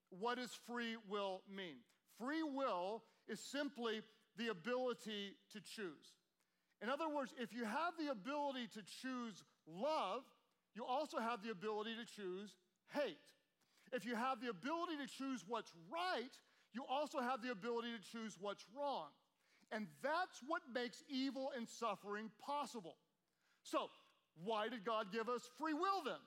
What 0.10 0.38
does 0.38 0.52
free 0.68 0.96
will 1.10 1.42
mean? 1.50 1.78
Free 2.20 2.44
will 2.44 3.04
is 3.28 3.40
simply 3.40 4.02
the 4.38 4.50
ability 4.50 5.36
to 5.54 5.60
choose. 5.60 6.16
In 6.82 6.90
other 6.90 7.10
words, 7.10 7.34
if 7.40 7.54
you 7.54 7.64
have 7.66 7.94
the 7.98 8.12
ability 8.12 8.68
to 8.74 8.82
choose 9.02 9.44
love, 9.68 10.24
you 10.76 10.86
also 10.86 11.20
have 11.20 11.42
the 11.42 11.52
ability 11.52 11.96
to 11.96 12.06
choose 12.06 12.54
hate. 12.94 13.18
If 13.94 14.06
you 14.06 14.16
have 14.16 14.42
the 14.42 14.50
ability 14.50 14.98
to 15.02 15.08
choose 15.08 15.44
what's 15.48 15.72
right, 15.92 16.32
you 16.74 16.84
also 16.90 17.20
have 17.22 17.42
the 17.42 17.52
ability 17.52 17.90
to 17.96 18.12
choose 18.12 18.36
what's 18.40 18.66
wrong. 18.78 19.08
And 19.72 19.88
that's 20.04 20.42
what 20.46 20.62
makes 20.74 21.04
evil 21.10 21.52
and 21.56 21.68
suffering 21.68 22.30
possible. 22.46 22.98
So, 23.64 23.90
why 24.44 24.68
did 24.68 24.84
God 24.84 25.12
give 25.12 25.30
us 25.30 25.50
free 25.58 25.74
will 25.74 26.04
then? 26.04 26.22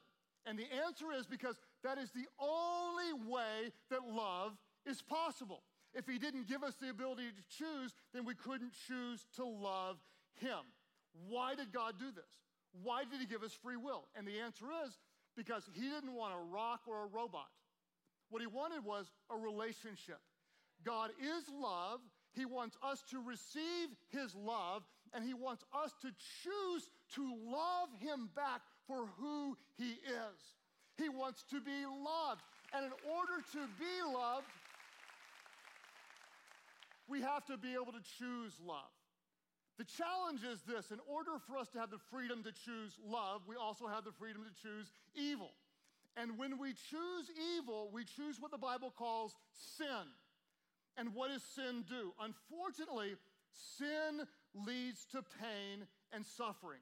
And 0.46 0.58
the 0.58 0.66
answer 0.86 1.06
is 1.18 1.26
because 1.26 1.56
that 1.84 1.98
is 1.98 2.10
the 2.10 2.26
only 2.38 3.30
way 3.30 3.72
that 3.90 4.00
love 4.08 4.52
is 4.86 5.02
possible. 5.02 5.62
If 5.94 6.06
He 6.06 6.18
didn't 6.18 6.48
give 6.48 6.62
us 6.62 6.74
the 6.80 6.90
ability 6.90 7.28
to 7.30 7.56
choose, 7.56 7.94
then 8.12 8.24
we 8.24 8.34
couldn't 8.34 8.72
choose 8.86 9.26
to 9.36 9.44
love 9.44 9.96
Him. 10.34 10.60
Why 11.28 11.54
did 11.54 11.72
God 11.72 11.94
do 11.98 12.10
this? 12.14 12.30
Why 12.82 13.04
did 13.04 13.20
He 13.20 13.26
give 13.26 13.42
us 13.42 13.52
free 13.52 13.76
will? 13.76 14.04
And 14.16 14.26
the 14.26 14.40
answer 14.40 14.66
is 14.86 14.98
because 15.36 15.68
He 15.72 15.88
didn't 15.88 16.14
want 16.14 16.34
a 16.34 16.52
rock 16.52 16.82
or 16.86 17.04
a 17.04 17.06
robot. 17.06 17.48
What 18.30 18.42
He 18.42 18.46
wanted 18.46 18.84
was 18.84 19.10
a 19.30 19.36
relationship. 19.36 20.20
God 20.84 21.10
is 21.20 21.44
love. 21.60 22.00
He 22.32 22.44
wants 22.44 22.76
us 22.82 23.02
to 23.10 23.20
receive 23.20 23.88
His 24.10 24.34
love, 24.34 24.82
and 25.14 25.24
He 25.24 25.34
wants 25.34 25.64
us 25.72 25.92
to 26.02 26.08
choose 26.42 26.90
to 27.14 27.22
love 27.50 27.88
Him 28.00 28.28
back 28.36 28.60
for 28.86 29.06
who 29.18 29.56
He 29.76 29.92
is. 29.92 30.57
He 30.98 31.08
wants 31.08 31.44
to 31.50 31.60
be 31.60 31.86
loved. 31.86 32.42
And 32.74 32.84
in 32.84 32.92
order 33.08 33.40
to 33.52 33.60
be 33.78 33.94
loved, 34.12 34.46
we 37.08 37.22
have 37.22 37.46
to 37.46 37.56
be 37.56 37.72
able 37.72 37.92
to 37.92 38.02
choose 38.18 38.52
love. 38.60 38.92
The 39.78 39.84
challenge 39.84 40.42
is 40.42 40.60
this 40.62 40.90
in 40.90 40.98
order 41.06 41.38
for 41.46 41.56
us 41.56 41.68
to 41.70 41.78
have 41.78 41.90
the 41.90 42.02
freedom 42.10 42.42
to 42.42 42.52
choose 42.52 42.98
love, 43.06 43.42
we 43.48 43.54
also 43.54 43.86
have 43.86 44.04
the 44.04 44.12
freedom 44.12 44.42
to 44.42 44.62
choose 44.62 44.90
evil. 45.14 45.52
And 46.16 46.36
when 46.36 46.58
we 46.58 46.74
choose 46.74 47.30
evil, 47.56 47.88
we 47.92 48.04
choose 48.04 48.40
what 48.40 48.50
the 48.50 48.58
Bible 48.58 48.92
calls 48.96 49.36
sin. 49.76 50.10
And 50.96 51.14
what 51.14 51.30
does 51.30 51.44
sin 51.44 51.84
do? 51.88 52.12
Unfortunately, 52.20 53.14
sin 53.78 54.26
leads 54.66 55.06
to 55.12 55.22
pain 55.22 55.86
and 56.12 56.26
suffering. 56.26 56.80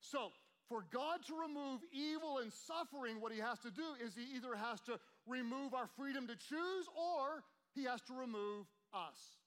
So, 0.00 0.28
for 0.68 0.84
God 0.92 1.20
to 1.28 1.34
remove 1.34 1.80
evil 1.92 2.38
and 2.38 2.52
suffering, 2.52 3.20
what 3.20 3.32
he 3.32 3.38
has 3.38 3.58
to 3.60 3.70
do 3.70 3.94
is 4.04 4.14
he 4.14 4.36
either 4.36 4.54
has 4.54 4.80
to 4.82 4.98
remove 5.26 5.74
our 5.74 5.88
freedom 5.96 6.26
to 6.26 6.34
choose 6.36 6.86
or 6.96 7.42
he 7.74 7.84
has 7.84 8.00
to 8.02 8.14
remove 8.14 8.66
us. 8.92 9.38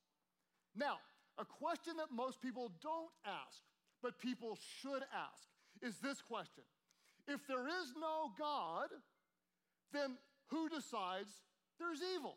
Now, 0.75 0.97
a 1.37 1.45
question 1.45 1.97
that 1.97 2.11
most 2.11 2.41
people 2.41 2.71
don't 2.81 3.11
ask, 3.25 3.61
but 4.01 4.19
people 4.19 4.57
should 4.81 5.03
ask, 5.11 5.47
is 5.81 5.97
this 5.99 6.21
question 6.21 6.63
If 7.27 7.45
there 7.47 7.67
is 7.67 7.93
no 7.99 8.31
God, 8.37 8.89
then 9.91 10.17
who 10.47 10.69
decides 10.69 11.31
there's 11.79 11.99
evil? 12.15 12.35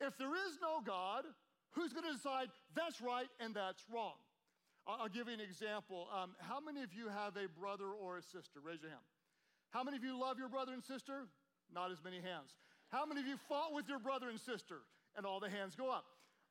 If 0.00 0.18
there 0.18 0.34
is 0.34 0.58
no 0.60 0.80
God, 0.84 1.24
who's 1.72 1.92
going 1.92 2.06
to 2.06 2.12
decide 2.12 2.48
that's 2.74 3.00
right 3.00 3.28
and 3.40 3.54
that's 3.54 3.82
wrong? 3.92 4.18
I'll 4.86 5.08
give 5.08 5.28
you 5.28 5.34
an 5.34 5.40
example. 5.40 6.08
Um, 6.12 6.36
how 6.38 6.60
many 6.60 6.82
of 6.82 6.92
you 6.92 7.08
have 7.08 7.36
a 7.36 7.48
brother 7.48 7.88
or 7.88 8.18
a 8.18 8.22
sister? 8.22 8.60
Raise 8.62 8.82
your 8.82 8.90
hand. 8.90 9.02
How 9.70 9.82
many 9.82 9.96
of 9.96 10.04
you 10.04 10.18
love 10.18 10.38
your 10.38 10.48
brother 10.48 10.72
and 10.72 10.84
sister? 10.84 11.26
Not 11.72 11.90
as 11.90 11.98
many 12.04 12.20
hands. 12.20 12.54
How 12.90 13.06
many 13.06 13.20
of 13.20 13.26
you 13.26 13.36
fought 13.48 13.72
with 13.72 13.88
your 13.88 13.98
brother 13.98 14.28
and 14.28 14.38
sister? 14.38 14.82
And 15.16 15.24
all 15.24 15.40
the 15.40 15.48
hands 15.48 15.74
go 15.74 15.90
up. 15.90 16.04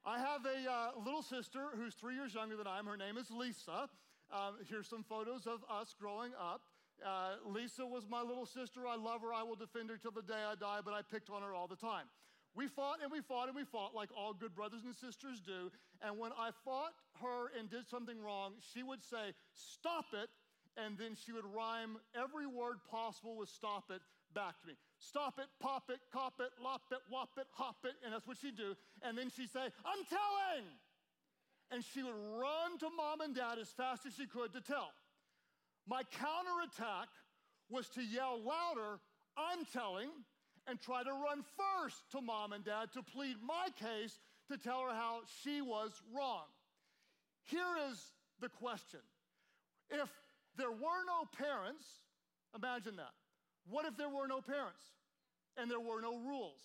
I 0.06 0.20
have 0.20 0.46
a 0.46 0.70
uh, 0.70 0.92
little 1.04 1.22
sister 1.22 1.68
who's 1.76 1.94
three 1.94 2.16
years 2.16 2.34
younger 2.34 2.58
than 2.58 2.68
I 2.68 2.80
am. 2.80 2.86
Her 2.86 2.98
name 2.98 3.18
is 3.18 3.30
Lisa. 3.32 3.88
Um, 4.32 4.56
here's 4.70 4.88
some 4.88 5.04
photos 5.04 5.46
of 5.46 5.64
us 5.70 5.96
growing 5.98 6.32
up. 6.40 6.62
Uh, 7.06 7.36
Lisa 7.46 7.86
was 7.86 8.04
my 8.10 8.22
little 8.22 8.46
sister. 8.46 8.88
I 8.88 8.96
love 8.96 9.22
her. 9.22 9.34
I 9.34 9.44
will 9.44 9.56
defend 9.56 9.90
her 9.90 9.98
till 9.98 10.12
the 10.12 10.22
day 10.22 10.34
I 10.34 10.56
die, 10.56 10.80
but 10.84 10.94
I 10.94 11.02
picked 11.02 11.30
on 11.30 11.42
her 11.42 11.54
all 11.54 11.68
the 11.68 11.76
time. 11.76 12.06
We 12.56 12.68
fought 12.68 12.98
and 13.02 13.12
we 13.12 13.22
fought 13.22 13.48
and 13.48 13.56
we 13.56 13.64
fought 13.64 13.96
like 13.96 14.10
all 14.16 14.34
good 14.34 14.54
brothers 14.56 14.82
and 14.86 14.96
sisters 14.96 15.40
do. 15.40 15.72
And 16.02 16.20
when 16.20 16.32
I 16.38 16.52
fought 16.64 16.94
her 17.22 17.50
and 17.58 17.70
did 17.70 17.88
something 17.88 18.22
wrong, 18.22 18.54
she 18.74 18.84
would 18.84 19.04
say, 19.04 19.34
Stop 19.54 20.06
it. 20.14 20.30
And 20.76 20.98
then 20.98 21.16
she 21.16 21.32
would 21.32 21.46
rhyme 21.46 21.98
every 22.18 22.48
word 22.48 22.78
possible 22.90 23.38
with 23.38 23.50
stop 23.50 23.92
it 23.92 24.02
back 24.34 24.60
to 24.62 24.68
me. 24.68 24.74
Stop 24.98 25.38
it, 25.38 25.46
pop 25.60 25.90
it, 25.90 26.00
cop 26.12 26.34
it, 26.40 26.50
lop 26.62 26.82
it, 26.92 26.98
wop 27.12 27.30
it, 27.38 27.46
hop 27.52 27.78
it. 27.86 27.94
And 28.04 28.14
that's 28.14 28.26
what 28.26 28.38
she'd 28.38 28.58
do. 28.58 28.76
And 29.04 29.18
then 29.18 29.30
she'd 29.30 29.52
say, 29.52 29.70
I'm 29.86 30.04
telling. 30.10 30.66
And 31.72 31.84
she 31.94 32.02
would 32.02 32.16
run 32.38 32.78
to 32.80 32.90
mom 32.96 33.22
and 33.22 33.36
dad 33.36 33.58
as 33.60 33.70
fast 33.70 34.06
as 34.06 34.14
she 34.16 34.26
could 34.26 34.54
to 34.54 34.62
tell. 34.62 34.90
My 35.88 36.04
counterattack 36.04 37.10
was 37.70 37.90
to 37.90 38.02
yell 38.04 38.40
louder, 38.40 39.00
I'm 39.38 39.66
telling, 39.74 40.10
and 40.68 40.80
try 40.80 41.04
to 41.04 41.12
run 41.12 41.44
first 41.58 42.10
to 42.12 42.22
mom 42.22 42.54
and 42.54 42.64
dad 42.64 42.92
to 42.94 43.04
plead 43.04 43.38
my 43.46 43.68
case 43.80 44.20
to 44.50 44.58
tell 44.58 44.82
her 44.82 44.94
how 44.94 45.22
she 45.44 45.62
was 45.62 45.92
wrong. 46.16 46.46
Here 47.46 47.76
is 47.92 48.00
the 48.40 48.50
question 48.50 49.00
if 49.90 50.10
there 50.58 50.72
were 50.72 51.04
no 51.06 51.28
parents, 51.38 51.86
imagine 52.56 52.96
that. 52.98 53.14
What 53.70 53.86
if 53.86 53.98
there 53.98 54.10
were 54.10 54.28
no 54.28 54.42
parents 54.42 54.84
and 55.58 55.70
there 55.70 55.80
were 55.80 56.02
no 56.02 56.18
rules? 56.18 56.62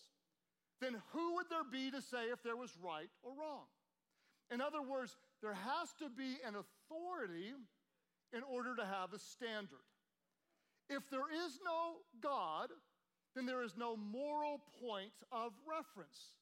Then 0.81 0.97
who 1.13 1.35
would 1.35 1.47
there 1.51 1.65
be 1.65 1.91
to 1.91 2.01
say 2.01 2.31
if 2.33 2.43
there 2.43 2.57
was 2.57 2.73
right 2.83 3.11
or 3.23 3.33
wrong? 3.33 3.67
In 4.53 4.61
other 4.61 4.81
words, 4.81 5.17
there 5.43 5.55
has 5.55 5.93
to 5.99 6.09
be 6.09 6.39
an 6.47 6.55
authority 6.55 7.53
in 8.33 8.43
order 8.43 8.75
to 8.77 8.85
have 8.85 9.13
a 9.13 9.19
standard. 9.19 9.85
If 10.89 11.09
there 11.11 11.29
is 11.45 11.59
no 11.65 11.97
God, 12.23 12.71
then 13.39 13.47
there 13.47 13.63
is 13.63 13.77
no 13.77 13.97
moral 13.97 14.61
point 14.83 15.15
of 15.31 15.53
reference. 15.63 16.35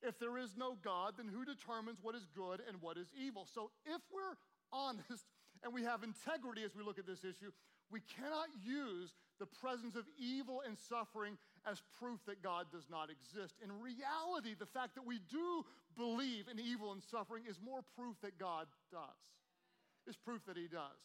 If 0.00 0.18
there 0.18 0.38
is 0.38 0.56
no 0.56 0.78
God, 0.82 1.14
then 1.18 1.28
who 1.28 1.44
determines 1.44 1.98
what 2.00 2.14
is 2.14 2.26
good 2.34 2.62
and 2.66 2.80
what 2.80 2.96
is 2.96 3.08
evil? 3.12 3.46
So 3.52 3.70
if 3.84 4.00
we're 4.08 4.38
honest 4.72 5.26
and 5.62 5.74
we 5.74 5.82
have 5.82 6.02
integrity 6.02 6.64
as 6.64 6.74
we 6.74 6.82
look 6.82 6.98
at 6.98 7.06
this 7.06 7.20
issue, 7.20 7.52
we 7.90 8.00
cannot 8.16 8.48
use 8.64 9.12
the 9.38 9.46
presence 9.46 9.96
of 9.96 10.04
evil 10.16 10.62
and 10.66 10.78
suffering 10.78 11.36
as 11.68 11.82
proof 11.98 12.20
that 12.26 12.42
God 12.42 12.66
does 12.72 12.88
not 12.90 13.10
exist. 13.10 13.56
In 13.62 13.70
reality, 13.82 14.54
the 14.58 14.66
fact 14.66 14.94
that 14.94 15.06
we 15.06 15.20
do 15.30 15.64
believe 15.96 16.46
in 16.48 16.58
evil 16.58 16.92
and 16.92 17.02
suffering 17.02 17.44
is 17.48 17.60
more 17.60 17.80
proof 17.96 18.16
that 18.22 18.38
God 18.38 18.66
does. 18.90 19.20
It's 20.06 20.16
proof 20.16 20.44
that 20.46 20.56
He 20.56 20.68
does. 20.68 21.00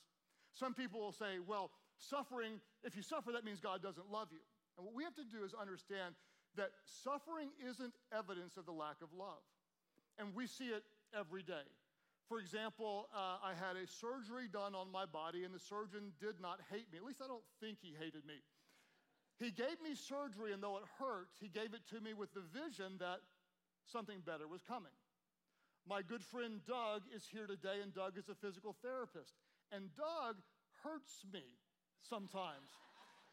Some 0.53 0.73
people 0.73 1.01
will 1.01 1.11
say, 1.11 1.39
well, 1.45 1.71
Suffering, 1.97 2.59
if 2.83 2.95
you 2.95 3.01
suffer, 3.01 3.31
that 3.31 3.45
means 3.45 3.59
God 3.59 3.81
doesn't 3.81 4.11
love 4.11 4.27
you. 4.31 4.39
And 4.77 4.85
what 4.85 4.95
we 4.95 5.03
have 5.03 5.15
to 5.15 5.25
do 5.25 5.43
is 5.43 5.53
understand 5.53 6.15
that 6.55 6.71
suffering 6.85 7.49
isn't 7.61 7.93
evidence 8.13 8.57
of 8.57 8.65
the 8.65 8.73
lack 8.73 9.01
of 9.01 9.09
love. 9.13 9.41
And 10.17 10.33
we 10.35 10.45
see 10.45 10.69
it 10.69 10.83
every 11.17 11.41
day. 11.41 11.65
For 12.29 12.39
example, 12.39 13.09
uh, 13.13 13.37
I 13.43 13.53
had 13.53 13.75
a 13.75 13.85
surgery 13.85 14.47
done 14.47 14.73
on 14.73 14.91
my 14.91 15.05
body, 15.05 15.43
and 15.43 15.53
the 15.53 15.59
surgeon 15.59 16.13
did 16.21 16.39
not 16.39 16.61
hate 16.71 16.89
me. 16.91 16.97
At 16.97 17.05
least 17.05 17.21
I 17.21 17.27
don't 17.27 17.45
think 17.59 17.77
he 17.81 17.93
hated 17.97 18.25
me. 18.25 18.39
He 19.39 19.51
gave 19.51 19.81
me 19.83 19.97
surgery, 19.97 20.53
and 20.53 20.61
though 20.61 20.77
it 20.77 20.87
hurt, 20.97 21.29
he 21.41 21.49
gave 21.49 21.73
it 21.73 21.83
to 21.89 21.99
me 21.99 22.13
with 22.13 22.33
the 22.33 22.45
vision 22.53 22.97
that 22.99 23.19
something 23.85 24.21
better 24.25 24.47
was 24.47 24.61
coming. 24.61 24.93
My 25.83 26.01
good 26.01 26.23
friend 26.23 26.61
Doug 26.65 27.03
is 27.13 27.27
here 27.27 27.47
today, 27.47 27.83
and 27.83 27.93
Doug 27.93 28.17
is 28.17 28.29
a 28.29 28.35
physical 28.35 28.75
therapist. 28.81 29.35
And 29.71 29.89
Doug 29.97 30.37
hurts 30.83 31.25
me 31.33 31.43
sometimes. 32.07 32.71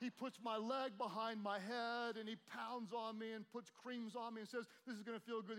He 0.00 0.09
puts 0.09 0.38
my 0.42 0.57
leg 0.57 0.97
behind 0.97 1.42
my 1.42 1.59
head 1.59 2.16
and 2.16 2.26
he 2.26 2.37
pounds 2.49 2.92
on 2.97 3.19
me 3.19 3.33
and 3.33 3.45
puts 3.52 3.71
creams 3.85 4.16
on 4.16 4.35
me 4.35 4.40
and 4.40 4.49
says, 4.49 4.64
This 4.87 4.97
is 4.97 5.02
gonna 5.02 5.21
feel 5.21 5.42
good. 5.42 5.59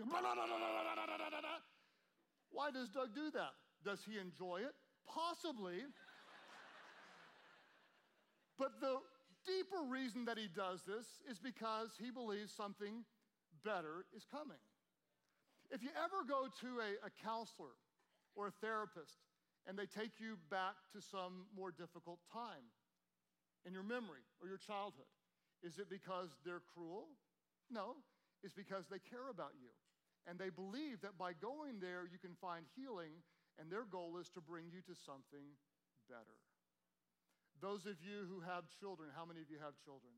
Why 2.50 2.72
does 2.72 2.90
Doug 2.90 3.14
do 3.14 3.30
that? 3.32 3.54
Does 3.86 4.02
he 4.04 4.18
enjoy 4.18 4.62
it? 4.62 4.74
Possibly. 5.08 5.86
but 8.58 8.82
the 8.82 8.98
deeper 9.46 9.86
reason 9.88 10.26
that 10.26 10.40
he 10.40 10.48
does 10.48 10.82
this 10.88 11.06
is 11.30 11.38
because 11.38 11.92
he 12.02 12.10
believes 12.10 12.52
something 12.52 13.06
better 13.64 14.06
is 14.16 14.26
coming. 14.26 14.58
If 15.70 15.84
you 15.84 15.90
ever 15.96 16.26
go 16.28 16.48
to 16.62 16.80
a, 16.82 17.06
a 17.06 17.12
counselor 17.24 17.78
or 18.36 18.48
a 18.48 18.52
therapist 18.60 19.22
and 19.68 19.78
they 19.78 19.86
take 19.86 20.20
you 20.20 20.38
back 20.50 20.76
to 20.94 21.02
some 21.02 21.46
more 21.56 21.72
difficult 21.72 22.20
time, 22.34 22.66
in 23.66 23.74
your 23.74 23.84
memory 23.84 24.26
or 24.42 24.48
your 24.48 24.58
childhood? 24.58 25.10
Is 25.62 25.78
it 25.78 25.90
because 25.90 26.30
they're 26.46 26.64
cruel? 26.74 27.08
No, 27.70 28.02
it's 28.44 28.54
because 28.54 28.86
they 28.90 29.00
care 29.00 29.30
about 29.30 29.54
you. 29.62 29.70
And 30.26 30.38
they 30.38 30.50
believe 30.50 31.02
that 31.02 31.18
by 31.18 31.34
going 31.34 31.82
there, 31.82 32.06
you 32.06 32.22
can 32.22 32.38
find 32.38 32.66
healing, 32.78 33.26
and 33.58 33.70
their 33.70 33.86
goal 33.86 34.18
is 34.22 34.30
to 34.38 34.42
bring 34.42 34.70
you 34.70 34.82
to 34.86 34.94
something 34.94 35.58
better. 36.10 36.38
Those 37.58 37.86
of 37.86 37.98
you 38.02 38.26
who 38.30 38.42
have 38.42 38.70
children, 38.82 39.10
how 39.14 39.26
many 39.26 39.42
of 39.42 39.50
you 39.50 39.58
have 39.62 39.78
children? 39.82 40.14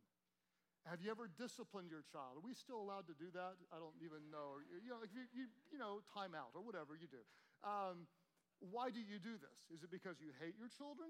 Have 0.84 1.00
you 1.00 1.12
ever 1.12 1.32
disciplined 1.32 1.88
your 1.88 2.04
child? 2.04 2.36
Are 2.40 2.44
we 2.44 2.52
still 2.52 2.80
allowed 2.80 3.08
to 3.08 3.16
do 3.16 3.32
that? 3.32 3.56
I 3.72 3.80
don't 3.80 3.96
even 4.04 4.28
know. 4.28 4.60
You 4.68 4.92
know, 4.92 5.04
you, 5.08 5.24
you, 5.32 5.48
you 5.72 5.80
know, 5.80 6.04
time 6.12 6.36
out 6.36 6.52
or 6.52 6.60
whatever 6.60 7.00
you 7.00 7.08
do. 7.08 7.24
Um, 7.64 8.08
why 8.60 8.92
do 8.92 9.00
you 9.00 9.20
do 9.20 9.40
this? 9.40 9.60
Is 9.72 9.84
it 9.84 9.92
because 9.92 10.20
you 10.20 10.36
hate 10.44 10.60
your 10.60 10.68
children? 10.68 11.08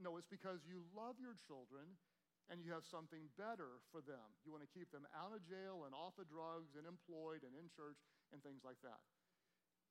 No, 0.00 0.16
it's 0.16 0.30
because 0.30 0.64
you 0.64 0.84
love 0.96 1.20
your 1.20 1.36
children 1.36 1.98
and 2.50 2.60
you 2.60 2.72
have 2.74 2.84
something 2.84 3.30
better 3.38 3.80
for 3.94 4.02
them. 4.02 4.36
You 4.42 4.50
want 4.50 4.64
to 4.64 4.72
keep 4.72 4.90
them 4.90 5.06
out 5.14 5.32
of 5.32 5.44
jail 5.46 5.84
and 5.86 5.94
off 5.94 6.18
of 6.18 6.26
drugs 6.26 6.74
and 6.74 6.88
employed 6.88 7.46
and 7.46 7.54
in 7.54 7.70
church 7.72 8.00
and 8.34 8.42
things 8.42 8.64
like 8.66 8.80
that. 8.82 9.00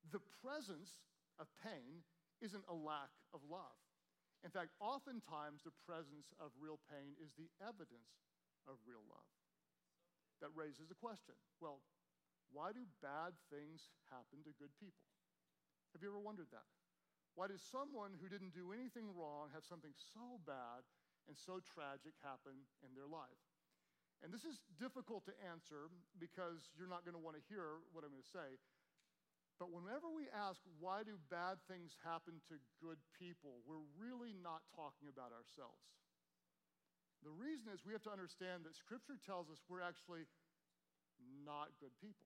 The 0.10 0.24
presence 0.41 0.98
of 1.38 1.48
pain 1.62 2.01
isn't 2.41 2.65
a 2.65 2.75
lack 2.75 3.13
of 3.31 3.46
love. 3.46 3.77
In 4.41 4.50
fact, 4.50 4.74
oftentimes 4.81 5.62
the 5.62 5.77
presence 5.86 6.34
of 6.41 6.50
real 6.58 6.81
pain 6.89 7.13
is 7.22 7.38
the 7.38 7.50
evidence 7.62 8.25
of 8.65 8.81
real 8.89 9.05
love. 9.05 9.29
That 10.41 10.50
raises 10.58 10.89
a 10.89 10.98
question 10.98 11.38
well, 11.62 11.86
why 12.50 12.74
do 12.74 12.81
bad 13.05 13.38
things 13.53 13.93
happen 14.10 14.41
to 14.43 14.58
good 14.58 14.74
people? 14.81 15.05
Have 15.93 16.01
you 16.01 16.10
ever 16.10 16.20
wondered 16.20 16.50
that? 16.51 16.65
Why 17.35 17.47
does 17.47 17.63
someone 17.63 18.19
who 18.19 18.27
didn't 18.27 18.51
do 18.51 18.75
anything 18.75 19.07
wrong 19.15 19.50
have 19.55 19.63
something 19.63 19.95
so 20.11 20.38
bad 20.43 20.83
and 21.29 21.38
so 21.38 21.63
tragic 21.63 22.13
happen 22.19 22.67
in 22.83 22.91
their 22.91 23.07
life? 23.07 23.39
And 24.21 24.29
this 24.29 24.45
is 24.45 24.61
difficult 24.77 25.25
to 25.25 25.33
answer 25.50 25.89
because 26.21 26.69
you're 26.77 26.91
not 26.91 27.01
going 27.01 27.17
to 27.17 27.23
want 27.23 27.39
to 27.39 27.43
hear 27.50 27.81
what 27.89 28.05
I'm 28.05 28.13
going 28.13 28.21
to 28.21 28.35
say. 28.35 28.61
But 29.57 29.74
whenever 29.74 30.09
we 30.09 30.29
ask, 30.33 30.61
why 30.81 31.05
do 31.05 31.17
bad 31.29 31.61
things 31.70 31.94
happen 32.01 32.41
to 32.50 32.57
good 32.81 32.98
people, 33.17 33.61
we're 33.65 33.85
really 33.98 34.33
not 34.33 34.65
talking 34.74 35.09
about 35.09 35.33
ourselves. 35.33 35.81
The 37.22 37.33
reason 37.33 37.70
is 37.70 37.85
we 37.85 37.94
have 37.94 38.05
to 38.09 38.13
understand 38.13 38.65
that 38.65 38.74
Scripture 38.74 39.22
tells 39.22 39.53
us 39.53 39.61
we're 39.70 39.85
actually 39.85 40.25
not 41.46 41.70
good 41.77 41.94
people. 42.01 42.25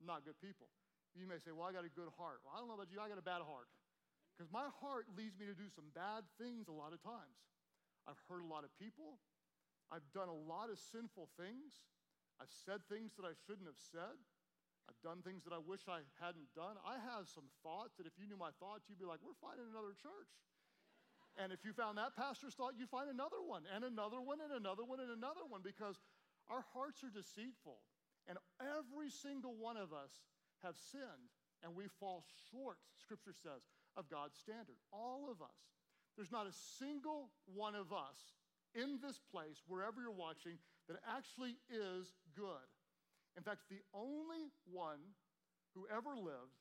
Not 0.00 0.24
good 0.24 0.40
people. 0.40 0.72
You 1.12 1.28
may 1.28 1.36
say, 1.40 1.52
Well, 1.52 1.68
I 1.68 1.72
got 1.72 1.84
a 1.84 1.92
good 1.92 2.08
heart. 2.16 2.40
Well, 2.44 2.52
I 2.52 2.60
don't 2.60 2.68
know 2.68 2.76
about 2.80 2.92
you, 2.92 3.00
I 3.00 3.08
got 3.08 3.20
a 3.20 3.24
bad 3.24 3.44
heart. 3.44 3.68
Because 4.36 4.52
my 4.52 4.68
heart 4.84 5.08
leads 5.16 5.40
me 5.40 5.48
to 5.48 5.56
do 5.56 5.72
some 5.72 5.88
bad 5.96 6.28
things 6.36 6.68
a 6.68 6.76
lot 6.76 6.92
of 6.92 7.00
times. 7.00 7.40
I've 8.04 8.20
hurt 8.28 8.44
a 8.44 8.50
lot 8.52 8.68
of 8.68 8.70
people. 8.76 9.16
I've 9.88 10.04
done 10.12 10.28
a 10.28 10.36
lot 10.36 10.68
of 10.68 10.76
sinful 10.76 11.32
things. 11.40 11.88
I've 12.36 12.52
said 12.52 12.84
things 12.92 13.16
that 13.16 13.24
I 13.24 13.32
shouldn't 13.48 13.64
have 13.64 13.80
said. 13.80 14.12
I've 14.86 15.00
done 15.00 15.24
things 15.24 15.42
that 15.48 15.56
I 15.56 15.58
wish 15.58 15.88
I 15.88 16.04
hadn't 16.20 16.52
done. 16.52 16.76
I 16.84 17.00
have 17.00 17.26
some 17.32 17.48
thoughts 17.64 17.96
that 17.96 18.04
if 18.04 18.14
you 18.20 18.28
knew 18.28 18.36
my 18.36 18.52
thoughts, 18.60 18.86
you'd 18.86 19.00
be 19.00 19.08
like, 19.08 19.24
we're 19.24 19.40
finding 19.40 19.66
another 19.66 19.96
church. 19.96 20.30
and 21.40 21.50
if 21.50 21.64
you 21.64 21.72
found 21.72 21.96
that 21.96 22.14
pastor's 22.14 22.54
thought, 22.54 22.76
you 22.78 22.86
find 22.86 23.08
another 23.10 23.40
one, 23.40 23.64
and 23.72 23.82
another 23.82 24.20
one, 24.20 24.38
and 24.44 24.52
another 24.52 24.84
one, 24.84 25.00
and 25.00 25.10
another 25.10 25.42
one, 25.48 25.60
because 25.64 25.98
our 26.46 26.62
hearts 26.76 27.02
are 27.02 27.10
deceitful. 27.10 27.80
And 28.28 28.38
every 28.60 29.10
single 29.10 29.54
one 29.54 29.76
of 29.76 29.92
us 29.92 30.12
have 30.62 30.76
sinned 30.76 31.30
and 31.62 31.74
we 31.74 31.88
fall 31.98 32.24
short, 32.50 32.78
Scripture 33.00 33.32
says, 33.32 33.64
of 33.96 34.08
God's 34.10 34.36
standard. 34.38 34.76
All 34.92 35.28
of 35.30 35.42
us. 35.42 35.60
There's 36.16 36.32
not 36.32 36.46
a 36.46 36.54
single 36.78 37.30
one 37.44 37.74
of 37.74 37.92
us 37.92 38.36
in 38.74 38.98
this 39.00 39.20
place, 39.32 39.60
wherever 39.66 40.00
you're 40.00 40.12
watching, 40.12 40.58
that 40.88 41.00
actually 41.08 41.56
is 41.68 42.12
good. 42.36 42.68
In 43.36 43.42
fact, 43.42 43.68
the 43.68 43.80
only 43.92 44.52
one 44.68 45.00
who 45.74 45.86
ever 45.88 46.16
lived 46.16 46.60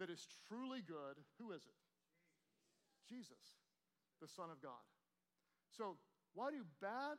that 0.00 0.10
is 0.10 0.28
truly 0.48 0.80
good, 0.84 1.16
who 1.40 1.52
is 1.52 1.64
it? 1.64 1.80
Jesus, 3.08 3.56
the 4.20 4.28
Son 4.28 4.48
of 4.52 4.60
God. 4.60 4.84
So, 5.72 5.96
why 6.34 6.50
do 6.50 6.60
bad 6.80 7.16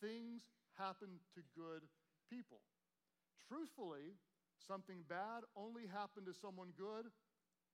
things 0.00 0.40
happen 0.76 1.20
to 1.36 1.40
good 1.56 1.84
people? 2.30 2.60
Truthfully, 3.48 4.16
Something 4.66 5.06
bad 5.08 5.46
only 5.54 5.86
happened 5.86 6.26
to 6.26 6.34
someone 6.34 6.74
good 6.76 7.06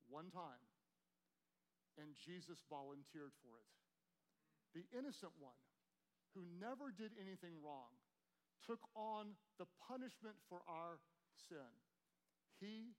one 0.06 0.28
time, 0.28 0.60
and 2.00 2.14
Jesus 2.18 2.62
volunteered 2.66 3.34
for 3.42 3.54
it. 3.60 3.70
The 4.74 4.86
innocent 4.96 5.32
one, 5.38 5.58
who 6.34 6.42
never 6.58 6.90
did 6.90 7.14
anything 7.14 7.54
wrong, 7.62 7.94
took 8.66 8.82
on 8.98 9.38
the 9.58 9.70
punishment 9.86 10.34
for 10.50 10.66
our 10.66 10.98
sin. 11.46 11.70
He 12.58 12.96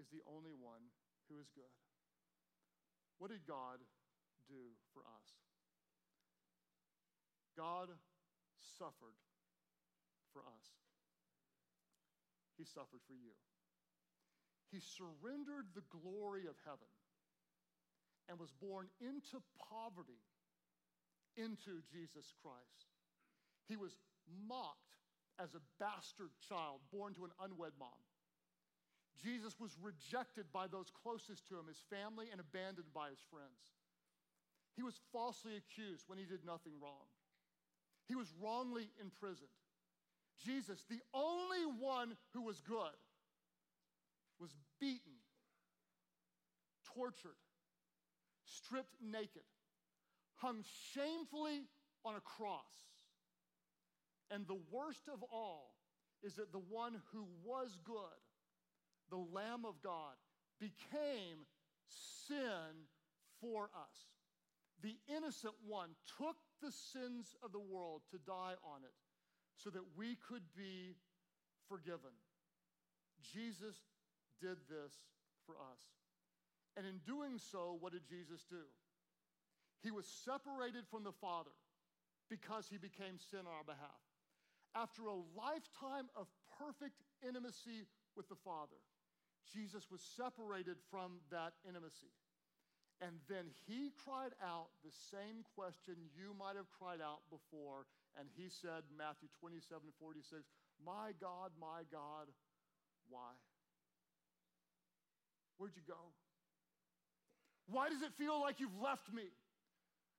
is 0.00 0.08
the 0.08 0.24
only 0.24 0.56
one 0.56 0.88
who 1.28 1.36
is 1.36 1.52
good. 1.52 1.74
What 3.20 3.28
did 3.28 3.44
God 3.44 3.84
do 4.48 4.72
for 4.96 5.04
us? 5.04 5.28
God 7.52 7.92
suffered 8.80 9.18
for 10.32 10.40
us. 10.40 10.66
He 12.56 12.64
suffered 12.64 13.04
for 13.04 13.12
you. 13.12 13.36
He 14.72 14.80
surrendered 14.80 15.74
the 15.74 15.84
glory 15.92 16.46
of 16.46 16.56
heaven 16.64 16.88
and 18.30 18.38
was 18.38 18.54
born 18.62 18.86
into 19.02 19.42
poverty 19.58 20.22
into 21.36 21.82
Jesus 21.90 22.30
Christ. 22.42 22.86
He 23.68 23.76
was 23.76 23.98
mocked 24.46 24.94
as 25.38 25.54
a 25.54 25.66
bastard 25.78 26.30
child 26.48 26.80
born 26.92 27.14
to 27.14 27.24
an 27.24 27.34
unwed 27.42 27.74
mom. 27.78 28.00
Jesus 29.22 29.58
was 29.60 29.76
rejected 29.82 30.46
by 30.52 30.66
those 30.66 30.90
closest 31.02 31.46
to 31.48 31.58
him, 31.58 31.66
his 31.68 31.82
family, 31.90 32.26
and 32.30 32.40
abandoned 32.40 32.88
by 32.94 33.10
his 33.10 33.20
friends. 33.30 33.76
He 34.76 34.82
was 34.82 34.94
falsely 35.12 35.58
accused 35.58 36.04
when 36.06 36.18
he 36.18 36.24
did 36.24 36.44
nothing 36.46 36.72
wrong. 36.80 37.10
He 38.08 38.14
was 38.14 38.32
wrongly 38.40 38.88
imprisoned. 39.00 39.52
Jesus, 40.40 40.84
the 40.88 41.02
only 41.12 41.64
one 41.78 42.16
who 42.32 42.42
was 42.42 42.62
good, 42.66 42.96
was 44.40 44.50
beaten, 44.80 45.20
tortured, 46.94 47.36
stripped 48.56 48.94
naked, 49.02 49.46
hung 50.36 50.64
shamefully 50.92 51.66
on 52.04 52.16
a 52.16 52.20
cross. 52.20 52.72
And 54.30 54.46
the 54.46 54.60
worst 54.70 55.08
of 55.12 55.22
all 55.32 55.74
is 56.22 56.34
that 56.34 56.52
the 56.52 56.62
one 56.70 56.96
who 57.12 57.26
was 57.44 57.76
good, 57.84 58.20
the 59.10 59.16
Lamb 59.16 59.64
of 59.64 59.82
God, 59.82 60.14
became 60.60 61.46
sin 61.88 62.86
for 63.40 63.64
us. 63.64 63.96
The 64.82 64.96
innocent 65.14 65.54
one 65.66 65.90
took 66.18 66.36
the 66.62 66.72
sins 66.72 67.34
of 67.42 67.52
the 67.52 67.60
world 67.60 68.02
to 68.12 68.18
die 68.18 68.54
on 68.64 68.84
it 68.84 68.96
so 69.56 69.70
that 69.70 69.82
we 69.96 70.16
could 70.28 70.42
be 70.56 70.94
forgiven. 71.68 72.16
Jesus 73.34 73.76
did 74.40 74.56
this 74.68 74.94
for 75.44 75.54
us. 75.54 75.99
And 76.80 76.88
in 76.88 77.04
doing 77.04 77.36
so, 77.36 77.76
what 77.76 77.92
did 77.92 78.08
Jesus 78.08 78.40
do? 78.48 78.64
He 79.84 79.92
was 79.92 80.08
separated 80.24 80.88
from 80.88 81.04
the 81.04 81.12
Father 81.12 81.52
because 82.32 82.72
he 82.72 82.80
became 82.80 83.20
sin 83.20 83.44
on 83.44 83.52
our 83.52 83.68
behalf. 83.68 84.00
After 84.72 85.04
a 85.04 85.20
lifetime 85.36 86.08
of 86.16 86.24
perfect 86.56 87.04
intimacy 87.20 87.84
with 88.16 88.32
the 88.32 88.40
Father, 88.40 88.80
Jesus 89.52 89.92
was 89.92 90.00
separated 90.00 90.80
from 90.88 91.20
that 91.28 91.52
intimacy. 91.68 92.16
And 93.04 93.20
then 93.28 93.52
he 93.68 93.92
cried 94.00 94.32
out 94.40 94.72
the 94.80 94.96
same 95.12 95.44
question 95.52 96.08
you 96.16 96.32
might 96.32 96.56
have 96.56 96.72
cried 96.72 97.04
out 97.04 97.28
before. 97.28 97.84
And 98.16 98.24
he 98.32 98.48
said, 98.48 98.88
Matthew 98.96 99.28
27 99.36 99.84
46, 100.00 100.48
My 100.80 101.12
God, 101.20 101.52
my 101.60 101.84
God, 101.92 102.32
why? 103.12 103.36
Where'd 105.60 105.76
you 105.76 105.84
go? 105.84 106.16
Why 107.70 107.88
does 107.88 108.02
it 108.02 108.12
feel 108.18 108.40
like 108.40 108.60
you've 108.60 108.80
left 108.82 109.12
me? 109.12 109.30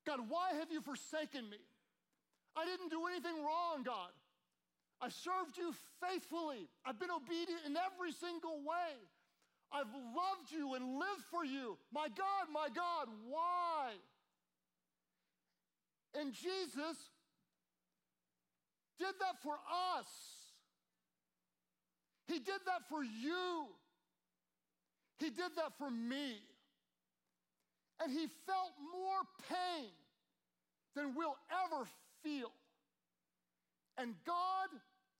God, 0.05 0.19
why 0.27 0.53
have 0.59 0.71
you 0.71 0.81
forsaken 0.81 1.49
me? 1.49 1.57
I 2.55 2.65
didn't 2.65 2.89
do 2.89 3.05
anything 3.07 3.43
wrong, 3.43 3.83
God. 3.83 4.11
I 5.01 5.09
served 5.09 5.57
you 5.57 5.73
faithfully. 6.01 6.69
I've 6.85 6.99
been 6.99 7.11
obedient 7.11 7.61
in 7.65 7.75
every 7.77 8.11
single 8.11 8.59
way. 8.59 8.93
I've 9.71 9.91
loved 9.93 10.51
you 10.51 10.75
and 10.75 10.99
lived 10.99 11.25
for 11.29 11.45
you. 11.45 11.77
My 11.93 12.07
God, 12.07 12.51
my 12.51 12.67
God, 12.73 13.07
why? 13.29 13.93
And 16.19 16.33
Jesus 16.33 16.97
did 18.99 19.15
that 19.19 19.41
for 19.41 19.53
us. 19.97 20.07
He 22.27 22.39
did 22.39 22.61
that 22.65 22.87
for 22.89 23.03
you. 23.03 23.67
He 25.19 25.29
did 25.29 25.55
that 25.55 25.77
for 25.77 25.89
me. 25.89 26.41
And 28.01 28.11
he 28.11 28.27
felt 28.45 28.71
more 28.91 29.21
pain 29.49 29.91
than 30.95 31.13
we'll 31.15 31.37
ever 31.65 31.85
feel. 32.23 32.51
And 33.97 34.15
God 34.25 34.69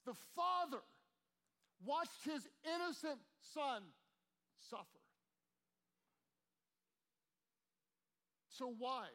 the 0.05 0.13
Father 0.35 0.81
watched 1.85 2.23
his 2.25 2.47
innocent 2.65 3.19
son 3.53 3.83
suffer. 4.69 4.85
So, 8.49 8.73
why 8.77 9.05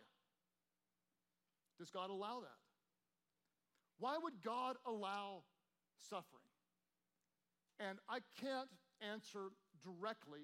does 1.79 1.91
God 1.91 2.11
allow 2.11 2.41
that? 2.41 2.59
Why 3.99 4.17
would 4.23 4.43
God 4.45 4.77
allow 4.87 5.43
suffering? 6.09 6.25
And 7.79 7.99
I 8.09 8.19
can't 8.41 8.69
answer 9.13 9.51
directly 9.85 10.41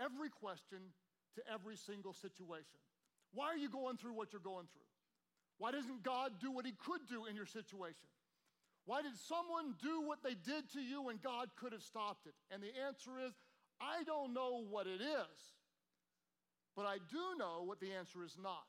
every 0.00 0.30
question 0.30 0.78
to 1.36 1.42
every 1.52 1.76
single 1.76 2.12
situation. 2.12 2.80
Why 3.32 3.46
are 3.46 3.56
you 3.56 3.68
going 3.68 3.96
through 3.96 4.14
what 4.14 4.32
you're 4.32 4.44
going 4.44 4.66
through? 4.72 4.88
Why 5.58 5.72
doesn't 5.72 6.02
God 6.02 6.32
do 6.40 6.50
what 6.50 6.66
He 6.66 6.72
could 6.72 7.06
do 7.08 7.26
in 7.26 7.36
your 7.36 7.46
situation? 7.46 8.08
Why 8.84 9.02
did 9.02 9.16
someone 9.16 9.74
do 9.82 10.06
what 10.06 10.22
they 10.22 10.34
did 10.34 10.70
to 10.72 10.80
you 10.80 11.02
when 11.02 11.18
God 11.22 11.48
could 11.56 11.72
have 11.72 11.82
stopped 11.82 12.26
it? 12.26 12.34
And 12.50 12.62
the 12.62 12.72
answer 12.86 13.18
is 13.18 13.32
I 13.80 14.04
don't 14.04 14.32
know 14.32 14.64
what 14.68 14.86
it 14.86 15.00
is, 15.00 15.38
but 16.76 16.86
I 16.86 16.98
do 17.10 17.38
know 17.38 17.64
what 17.64 17.80
the 17.80 17.92
answer 17.92 18.24
is 18.24 18.36
not. 18.40 18.64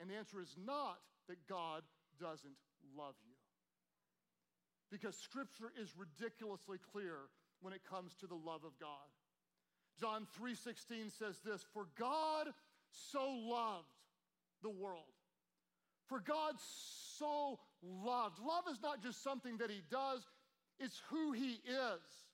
And 0.00 0.10
the 0.10 0.16
answer 0.16 0.40
is 0.40 0.56
not 0.56 0.98
that 1.28 1.38
God 1.48 1.82
doesn't 2.18 2.56
love 2.96 3.14
you. 3.26 3.36
Because 4.90 5.16
scripture 5.16 5.72
is 5.80 5.92
ridiculously 5.96 6.78
clear 6.92 7.28
when 7.60 7.72
it 7.72 7.82
comes 7.88 8.14
to 8.20 8.26
the 8.26 8.34
love 8.34 8.64
of 8.64 8.78
God. 8.78 9.10
John 9.98 10.26
3:16 10.26 11.10
says 11.10 11.40
this, 11.40 11.62
"For 11.62 11.86
God 11.96 12.54
so 12.90 13.30
loved 13.30 13.88
the 14.62 14.70
world." 14.70 15.12
For 16.06 16.20
God 16.20 16.60
so 16.60 17.58
loved. 17.82 18.38
Love 18.38 18.68
is 18.68 18.80
not 18.80 19.02
just 19.02 19.22
something 19.22 19.56
that 19.58 19.70
he 19.70 19.80
does, 19.90 20.26
it's 20.78 20.98
who 21.08 21.32
he 21.32 21.54
is. 21.64 22.26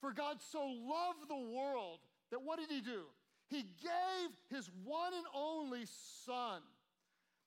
For 0.00 0.12
God 0.12 0.40
so 0.42 0.66
loved 0.66 1.28
the 1.28 1.36
world 1.36 2.00
that 2.30 2.42
what 2.42 2.58
did 2.58 2.70
he 2.70 2.80
do? 2.80 3.04
He 3.46 3.62
gave 3.62 4.30
his 4.50 4.68
one 4.82 5.14
and 5.14 5.26
only 5.32 5.86
Son, 6.24 6.62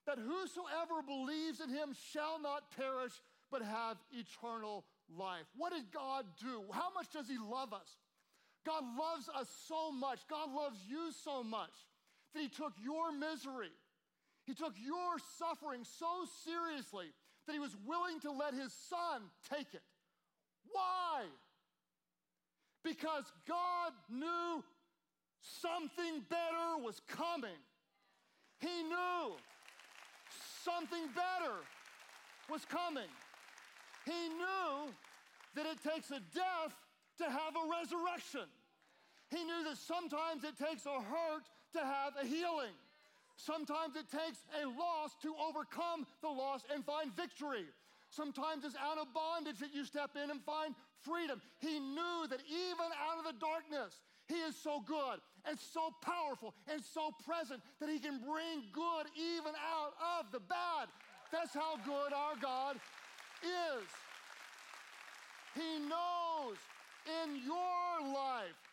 that 0.05 0.17
whosoever 0.17 1.01
believes 1.01 1.59
in 1.59 1.69
him 1.69 1.93
shall 1.93 2.39
not 2.39 2.71
perish, 2.71 3.21
but 3.49 3.61
have 3.61 3.97
eternal 4.11 4.85
life. 5.09 5.47
What 5.55 5.73
did 5.73 5.91
God 5.91 6.25
do? 6.37 6.65
How 6.71 6.91
much 6.91 7.09
does 7.11 7.27
he 7.27 7.37
love 7.37 7.73
us? 7.73 7.97
God 8.67 8.83
loves 8.99 9.29
us 9.29 9.47
so 9.67 9.91
much. 9.91 10.19
God 10.29 10.49
loves 10.53 10.77
you 10.87 11.11
so 11.23 11.43
much 11.43 11.71
that 12.33 12.41
he 12.41 12.49
took 12.49 12.73
your 12.83 13.11
misery, 13.11 13.71
he 14.45 14.53
took 14.53 14.73
your 14.77 15.17
suffering 15.39 15.83
so 15.83 16.27
seriously 16.43 17.07
that 17.47 17.53
he 17.53 17.59
was 17.59 17.75
willing 17.87 18.19
to 18.19 18.31
let 18.31 18.53
his 18.53 18.73
son 18.73 19.23
take 19.49 19.73
it. 19.73 19.81
Why? 20.69 21.23
because 22.87 23.25
God 23.47 23.91
knew 24.09 24.63
something 25.41 26.23
better 26.29 26.83
was 26.83 27.01
coming. 27.07 27.59
He 28.59 28.83
knew 28.83 29.35
something 30.63 31.07
better 31.13 31.55
was 32.49 32.63
coming. 32.65 33.09
He 34.05 34.29
knew 34.29 34.93
that 35.55 35.65
it 35.65 35.83
takes 35.83 36.11
a 36.11 36.21
death 36.33 36.73
to 37.17 37.25
have 37.25 37.55
a 37.55 37.69
resurrection. 37.81 38.47
He 39.29 39.43
knew 39.43 39.63
that 39.65 39.77
sometimes 39.77 40.43
it 40.43 40.57
takes 40.57 40.85
a 40.85 41.01
hurt 41.01 41.43
to 41.73 41.79
have 41.79 42.13
a 42.21 42.25
healing. 42.25 42.73
Sometimes 43.35 43.95
it 43.95 44.09
takes 44.09 44.39
a 44.63 44.65
loss 44.65 45.15
to 45.21 45.35
overcome 45.37 46.07
the 46.21 46.29
loss 46.29 46.61
and 46.73 46.83
find 46.85 47.15
victory. 47.15 47.65
Sometimes 48.09 48.63
it's 48.65 48.75
out 48.75 48.97
of 48.97 49.13
bondage 49.13 49.59
that 49.59 49.75
you 49.75 49.85
step 49.85 50.11
in 50.15 50.31
and 50.31 50.41
find 50.43 50.73
freedom. 51.03 51.41
He 51.59 51.79
knew 51.79 52.25
that 52.29 52.39
even 52.49 52.87
out 52.97 53.19
of 53.19 53.25
the 53.25 53.37
darkness, 53.39 53.99
He 54.27 54.35
is 54.35 54.55
so 54.55 54.79
good 54.79 55.19
and 55.45 55.59
so 55.59 55.91
powerful 56.01 56.53
and 56.71 56.81
so 56.81 57.11
present 57.25 57.61
that 57.79 57.89
He 57.89 57.99
can 57.99 58.19
bring 58.19 58.63
good 58.71 59.05
even 59.15 59.53
out 59.59 59.93
of 60.19 60.31
the 60.31 60.39
bad. 60.39 60.87
That's 61.31 61.53
how 61.53 61.77
good 61.85 62.13
our 62.13 62.35
God 62.41 62.77
is. 63.43 63.87
He 65.53 65.79
knows 65.83 66.57
in 67.23 67.43
your 67.43 68.13
life 68.13 68.66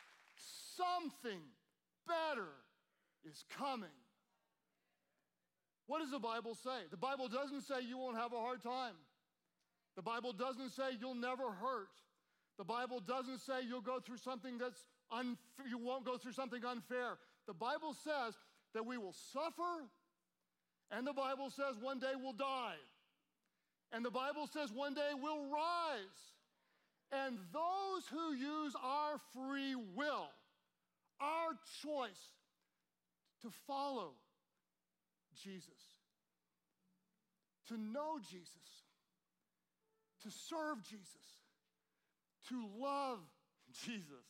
something 0.77 1.41
better 2.07 2.49
is 3.25 3.45
coming. 3.59 3.97
What 5.87 6.01
does 6.01 6.11
the 6.11 6.19
Bible 6.19 6.55
say? 6.55 6.89
The 6.91 6.97
Bible 6.97 7.29
doesn't 7.29 7.63
say 7.63 7.83
you 7.87 7.99
won't 7.99 8.17
have 8.17 8.33
a 8.33 8.41
hard 8.41 8.63
time. 8.63 8.95
The 9.97 10.03
Bible 10.03 10.33
doesn't 10.33 10.71
say 10.71 10.97
you'll 11.01 11.15
never 11.15 11.51
hurt. 11.51 12.01
The 12.59 12.65
Bible 12.65 13.01
doesn't 13.01 13.41
say 13.41 13.63
you'll 13.69 13.81
go 13.81 14.01
through 14.01 14.19
something 14.19 14.59
that's 14.59 14.85
unfair, 15.11 15.67
you 15.69 15.79
won't 15.79 16.05
go 16.05 16.17
through 16.17 16.33
something 16.33 16.65
unfair. 16.65 17.19
The 17.47 17.55
Bible 17.55 17.95
says 18.05 18.35
that 18.75 18.87
we 18.87 18.97
will 18.97 19.15
suffer, 19.33 19.89
and 20.91 21.07
the 21.07 21.13
Bible 21.13 21.51
says 21.51 21.77
one 21.81 21.99
day 21.99 22.13
we'll 22.21 22.33
die. 22.33 22.77
And 23.93 24.05
the 24.05 24.11
Bible 24.11 24.49
says 24.53 24.73
one 24.73 24.95
day 24.95 25.11
we'll 25.21 25.51
rise. 25.51 26.35
And 27.13 27.39
those 27.53 28.07
who 28.11 28.35
use 28.35 28.75
our 28.83 29.21
free 29.33 29.75
will, 29.75 30.31
our 31.21 31.53
choice 31.83 32.33
to 33.43 33.51
follow 33.67 34.13
Jesus, 35.43 35.69
to 37.69 37.77
know 37.77 38.19
Jesus, 38.31 38.49
to 40.23 40.31
serve 40.31 40.83
Jesus, 40.83 41.07
to 42.49 42.65
love 42.81 43.19
Jesus. 43.85 44.27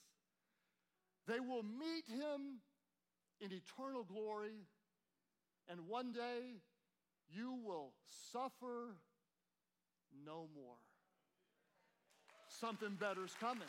They 1.26 1.40
will 1.40 1.62
meet 1.62 2.04
him 2.08 2.60
in 3.40 3.50
eternal 3.52 4.04
glory, 4.04 4.66
and 5.68 5.88
one 5.88 6.12
day 6.12 6.60
you 7.28 7.58
will 7.64 7.92
suffer 8.32 8.96
no 10.24 10.48
more. 10.54 10.76
Something 12.60 12.96
better's 13.00 13.34
coming. 13.40 13.68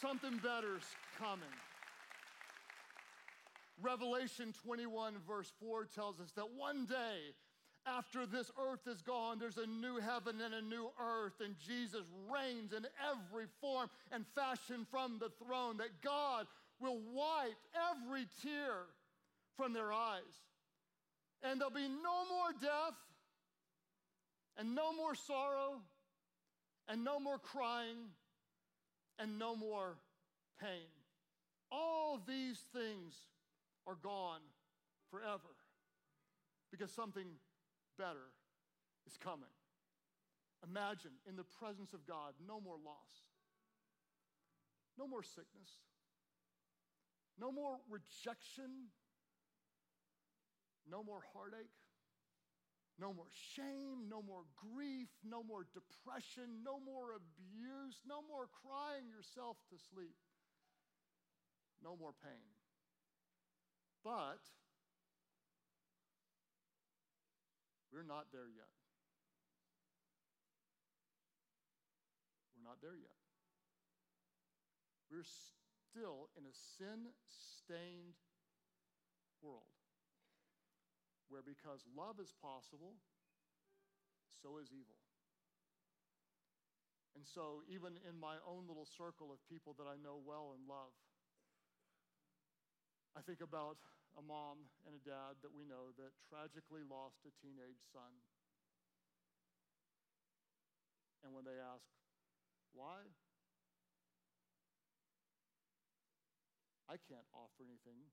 Something 0.00 0.38
better's 0.42 0.84
coming. 1.20 1.54
Revelation 3.82 4.54
21, 4.64 5.14
verse 5.26 5.52
4 5.60 5.86
tells 5.94 6.20
us 6.20 6.32
that 6.36 6.54
one 6.56 6.86
day 6.86 7.34
after 7.86 8.26
this 8.26 8.50
earth 8.58 8.86
is 8.86 9.00
gone, 9.02 9.38
there's 9.38 9.56
a 9.56 9.66
new 9.66 9.98
heaven 9.98 10.40
and 10.40 10.54
a 10.54 10.60
new 10.60 10.90
earth, 11.00 11.40
and 11.44 11.56
Jesus 11.58 12.06
reigns 12.30 12.72
in 12.72 12.86
every 13.10 13.46
form 13.60 13.88
and 14.12 14.24
fashion 14.34 14.86
from 14.90 15.18
the 15.18 15.30
throne, 15.44 15.78
that 15.78 16.02
God 16.02 16.46
will 16.78 17.00
wipe 17.14 17.56
every 17.92 18.26
tear 18.42 18.84
from 19.56 19.72
their 19.72 19.92
eyes. 19.92 20.20
And 21.42 21.60
there'll 21.60 21.72
be 21.72 21.88
no 21.88 22.26
more 22.28 22.52
death, 22.60 22.96
and 24.58 24.74
no 24.74 24.94
more 24.94 25.14
sorrow, 25.14 25.80
and 26.88 27.02
no 27.02 27.18
more 27.18 27.38
crying, 27.38 27.96
and 29.18 29.38
no 29.38 29.56
more 29.56 29.96
pain. 30.60 30.99
All 31.70 32.20
these 32.26 32.58
things 32.72 33.14
are 33.86 33.96
gone 33.96 34.40
forever. 35.10 35.54
because 36.70 36.92
something 36.92 37.26
better 37.98 38.30
is 39.06 39.16
coming. 39.16 39.50
Imagine 40.62 41.12
in 41.28 41.34
the 41.34 41.42
presence 41.42 41.92
of 41.92 42.06
God, 42.06 42.34
no 42.46 42.60
more 42.60 42.76
loss, 42.76 43.26
no 44.98 45.08
more 45.08 45.22
sickness, 45.22 45.82
no 47.40 47.50
more 47.50 47.78
rejection, 47.88 48.92
no 50.88 51.02
more 51.02 51.22
heartache, 51.32 51.74
no 53.00 53.12
more 53.14 53.32
shame, 53.32 54.08
no 54.08 54.22
more 54.22 54.44
grief, 54.54 55.08
no 55.24 55.42
more 55.42 55.66
depression, 55.72 56.62
no 56.62 56.78
more 56.78 57.16
abuse, 57.16 57.96
no 58.06 58.20
more 58.20 58.46
crying 58.62 59.08
yourself 59.08 59.56
to 59.72 59.76
sleep, 59.90 60.14
no 61.82 61.96
more 61.96 62.12
pain. 62.22 62.44
But 64.04 64.40
we're 67.92 68.06
not 68.06 68.26
there 68.32 68.48
yet. 68.48 68.72
We're 72.56 72.68
not 72.68 72.80
there 72.80 72.96
yet. 72.96 73.16
We're 75.10 75.26
still 75.26 76.30
in 76.38 76.46
a 76.46 76.54
sin 76.78 77.10
stained 77.26 78.14
world 79.42 79.80
where 81.28 81.42
because 81.46 81.86
love 81.94 82.18
is 82.18 82.34
possible, 82.42 82.98
so 84.42 84.58
is 84.58 84.74
evil. 84.74 84.98
And 87.14 87.26
so, 87.26 87.62
even 87.66 87.98
in 88.06 88.18
my 88.18 88.38
own 88.46 88.66
little 88.70 88.86
circle 88.86 89.34
of 89.34 89.42
people 89.50 89.74
that 89.78 89.86
I 89.86 89.98
know 89.98 90.18
well 90.22 90.54
and 90.54 90.62
love, 90.66 90.94
I 93.18 93.20
think 93.26 93.42
about 93.42 93.76
a 94.18 94.22
mom 94.22 94.70
and 94.86 94.94
a 94.94 95.02
dad 95.02 95.42
that 95.42 95.50
we 95.50 95.66
know 95.66 95.90
that 95.98 96.14
tragically 96.30 96.86
lost 96.86 97.22
a 97.26 97.32
teenage 97.42 97.82
son. 97.90 98.10
And 101.26 101.34
when 101.34 101.44
they 101.44 101.58
ask, 101.58 101.84
why? 102.72 103.04
I 106.88 106.98
can't 107.06 107.26
offer 107.34 107.62
anything 107.62 108.08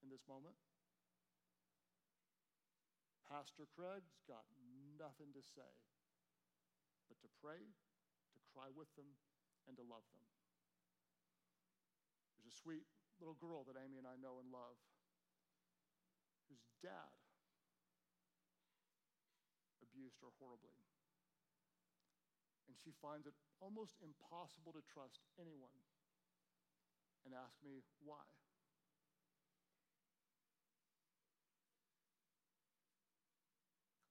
in 0.00 0.08
this 0.08 0.24
moment. 0.28 0.56
Pastor 3.28 3.64
Craig's 3.72 4.20
got 4.28 4.44
nothing 5.00 5.32
to 5.32 5.40
say 5.40 5.72
but 7.08 7.20
to 7.24 7.28
pray, 7.40 7.60
to 7.60 8.40
cry 8.52 8.72
with 8.72 8.88
them, 8.96 9.20
and 9.68 9.76
to 9.76 9.84
love 9.84 10.04
them. 10.16 10.24
There's 12.36 12.48
a 12.48 12.56
sweet 12.56 12.88
little 13.22 13.38
girl 13.38 13.62
that 13.70 13.78
Amy 13.78 14.02
and 14.02 14.08
I 14.10 14.18
know 14.18 14.42
and 14.42 14.50
love 14.50 14.74
whose 16.50 16.66
dad 16.82 17.14
abused 19.78 20.18
her 20.18 20.34
horribly. 20.42 20.74
And 22.66 22.74
she 22.74 22.90
finds 22.98 23.30
it 23.30 23.38
almost 23.62 23.94
impossible 24.02 24.74
to 24.74 24.82
trust 24.82 25.22
anyone 25.38 25.78
and 27.22 27.30
ask 27.30 27.54
me 27.62 27.86
why. 28.02 28.26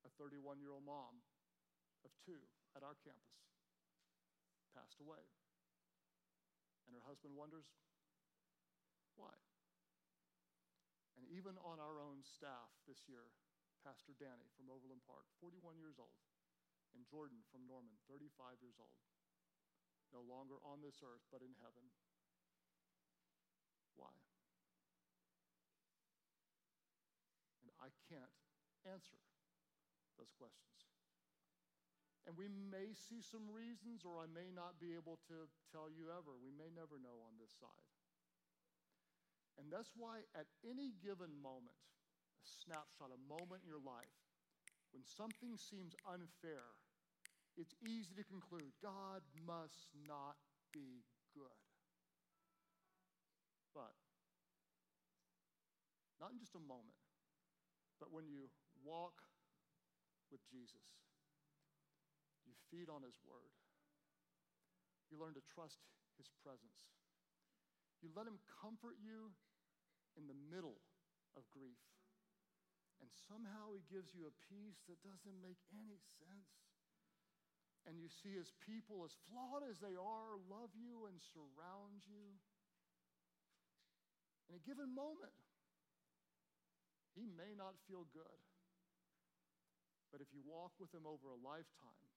A 0.07 0.11
31 0.15 0.63
year 0.63 0.71
old 0.71 0.87
mom 0.87 1.19
of 2.07 2.15
two 2.23 2.39
at 2.79 2.83
our 2.87 2.95
campus 3.03 3.43
passed 4.71 5.03
away. 5.03 5.19
And 6.87 6.95
her 6.95 7.03
husband 7.03 7.35
wonders 7.35 7.67
why. 9.21 9.37
And 11.13 11.29
even 11.29 11.53
on 11.61 11.77
our 11.77 12.01
own 12.01 12.25
staff 12.25 12.73
this 12.89 13.05
year, 13.05 13.29
Pastor 13.85 14.17
Danny 14.17 14.49
from 14.57 14.73
Overland 14.73 15.05
Park, 15.05 15.29
41 15.37 15.77
years 15.77 16.01
old, 16.01 16.17
and 16.97 17.05
Jordan 17.05 17.45
from 17.53 17.69
Norman, 17.69 17.93
35 18.09 18.57
years 18.65 18.81
old, 18.81 18.97
no 20.09 20.25
longer 20.25 20.57
on 20.65 20.81
this 20.81 21.05
earth 21.05 21.23
but 21.29 21.45
in 21.45 21.53
heaven. 21.61 21.85
Why? 23.93 24.11
And 27.61 27.69
I 27.77 27.93
can't 28.09 28.33
answer 28.89 29.21
those 30.17 30.33
questions. 30.33 30.89
And 32.29 32.37
we 32.37 32.45
may 32.49 32.93
see 32.93 33.25
some 33.25 33.49
reasons, 33.49 34.05
or 34.05 34.21
I 34.21 34.29
may 34.29 34.53
not 34.53 34.77
be 34.77 34.93
able 34.93 35.17
to 35.33 35.49
tell 35.73 35.89
you 35.89 36.13
ever. 36.13 36.37
We 36.37 36.53
may 36.53 36.69
never 36.69 37.01
know 37.01 37.17
on 37.25 37.41
this 37.41 37.49
side. 37.57 37.89
And 39.59 39.67
that's 39.71 39.91
why, 39.95 40.23
at 40.35 40.47
any 40.63 40.95
given 41.03 41.31
moment, 41.41 41.77
a 42.41 42.47
snapshot, 42.63 43.11
a 43.11 43.21
moment 43.27 43.63
in 43.63 43.69
your 43.69 43.83
life, 43.83 44.15
when 44.91 45.03
something 45.03 45.55
seems 45.55 45.95
unfair, 46.07 46.75
it's 47.55 47.75
easy 47.83 48.15
to 48.15 48.23
conclude 48.23 48.71
God 48.81 49.21
must 49.47 49.91
not 50.07 50.39
be 50.71 51.03
good. 51.35 51.61
But, 53.75 53.95
not 56.19 56.31
in 56.31 56.39
just 56.39 56.55
a 56.55 56.63
moment, 56.63 56.99
but 57.99 58.11
when 58.11 58.27
you 58.27 58.51
walk 58.83 59.21
with 60.31 60.41
Jesus. 60.47 60.95
You 62.47 62.55
feed 62.71 62.87
on 62.87 63.03
His 63.03 63.19
Word. 63.27 63.51
You 65.11 65.19
learn 65.19 65.35
to 65.35 65.43
trust 65.43 65.83
His 66.15 66.31
presence. 66.39 66.87
You 68.01 68.09
let 68.13 68.25
Him 68.25 68.41
comfort 68.61 68.97
you 68.97 69.31
in 70.17 70.25
the 70.25 70.37
middle 70.49 70.81
of 71.37 71.45
grief. 71.53 71.79
And 72.99 73.09
somehow 73.29 73.73
He 73.73 73.85
gives 73.89 74.13
you 74.13 74.25
a 74.25 74.39
peace 74.49 74.81
that 74.89 75.01
doesn't 75.05 75.39
make 75.41 75.61
any 75.73 76.01
sense. 76.21 76.53
And 77.85 77.97
you 77.97 78.09
see 78.09 78.37
His 78.37 78.53
people, 78.61 79.05
as 79.05 79.13
flawed 79.29 79.65
as 79.65 79.81
they 79.81 79.97
are, 79.97 80.37
love 80.49 80.73
you 80.73 81.09
and 81.09 81.17
surround 81.33 82.05
you. 82.05 82.37
In 84.49 84.57
a 84.57 84.65
given 84.65 84.93
moment, 84.93 85.33
He 87.13 87.25
may 87.25 87.53
not 87.53 87.77
feel 87.85 88.05
good. 88.11 88.41
But 90.11 90.19
if 90.19 90.27
you 90.35 90.43
walk 90.43 90.75
with 90.75 90.91
him 90.91 91.07
over 91.07 91.31
a 91.31 91.39
lifetime, 91.39 92.11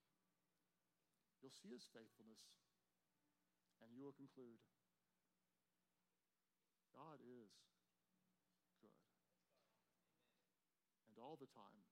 you'll 1.39 1.55
see 1.55 1.71
his 1.71 1.87
faithfulness 1.95 2.43
and 3.79 3.95
you 3.95 4.03
will 4.03 4.19
conclude 4.19 4.59
God 6.95 7.19
is 7.19 7.51
good. 8.79 8.95
And 11.11 11.19
all 11.19 11.35
the 11.35 11.51
time, 11.51 11.83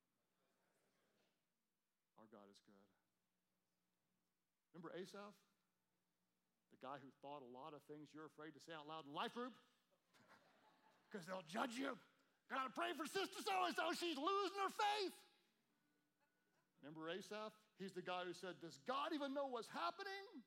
our 2.16 2.28
God 2.32 2.48
is 2.48 2.60
good. 2.64 2.88
Remember 4.72 4.96
Asaph? 4.96 5.36
The 6.72 6.80
guy 6.80 6.98
who 7.04 7.12
thought 7.20 7.44
a 7.44 7.52
lot 7.52 7.76
of 7.76 7.84
things 7.86 8.10
you're 8.16 8.32
afraid 8.32 8.56
to 8.56 8.62
say 8.64 8.72
out 8.72 8.88
loud 8.88 9.04
in 9.04 9.14
life 9.14 9.36
group? 9.36 9.54
Because 11.12 11.30
they'll 11.30 11.46
judge 11.46 11.78
you. 11.78 11.94
Gotta 12.50 12.74
pray 12.74 12.90
for 12.98 13.06
sister 13.06 13.38
so 13.46 13.54
and 13.70 13.76
so, 13.78 13.94
she's 13.94 14.18
losing 14.18 14.58
her 14.66 14.74
faith. 14.74 15.14
Remember 16.82 17.08
Asaph? 17.08 17.54
He's 17.80 17.96
the 17.96 18.04
guy 18.04 18.28
who 18.28 18.34
said, 18.34 18.60
Does 18.60 18.82
God 18.84 19.16
even 19.16 19.32
know 19.32 19.48
what's 19.48 19.72
happening? 19.72 20.44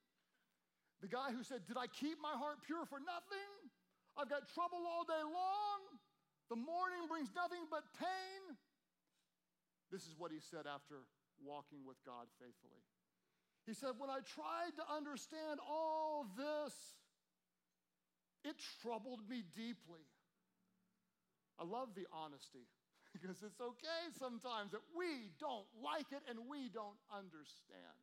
The 1.00 1.08
guy 1.08 1.32
who 1.32 1.40
said, 1.40 1.64
Did 1.64 1.80
I 1.80 1.88
keep 1.88 2.20
my 2.20 2.36
heart 2.36 2.60
pure 2.66 2.84
for 2.84 3.00
nothing? 3.00 3.48
I've 4.16 4.32
got 4.32 4.48
trouble 4.48 4.80
all 4.88 5.04
day 5.04 5.20
long. 5.20 6.00
The 6.48 6.56
morning 6.56 7.04
brings 7.08 7.28
nothing 7.36 7.68
but 7.70 7.84
pain. 8.00 8.56
This 9.92 10.08
is 10.08 10.16
what 10.16 10.32
he 10.32 10.40
said 10.40 10.64
after 10.64 11.04
walking 11.44 11.84
with 11.84 12.00
God 12.04 12.26
faithfully. 12.40 12.80
He 13.68 13.74
said, 13.74 13.98
When 13.98 14.08
I 14.08 14.24
tried 14.24 14.72
to 14.80 14.84
understand 14.88 15.60
all 15.60 16.26
this, 16.36 16.74
it 18.44 18.56
troubled 18.80 19.20
me 19.28 19.42
deeply. 19.54 20.06
I 21.58 21.64
love 21.64 21.92
the 21.94 22.06
honesty 22.12 22.64
because 23.12 23.42
it's 23.42 23.60
okay 23.60 24.02
sometimes 24.16 24.72
that 24.72 24.86
we 24.96 25.34
don't 25.36 25.66
like 25.82 26.08
it 26.14 26.22
and 26.30 26.48
we 26.48 26.70
don't 26.72 26.98
understand. 27.12 28.00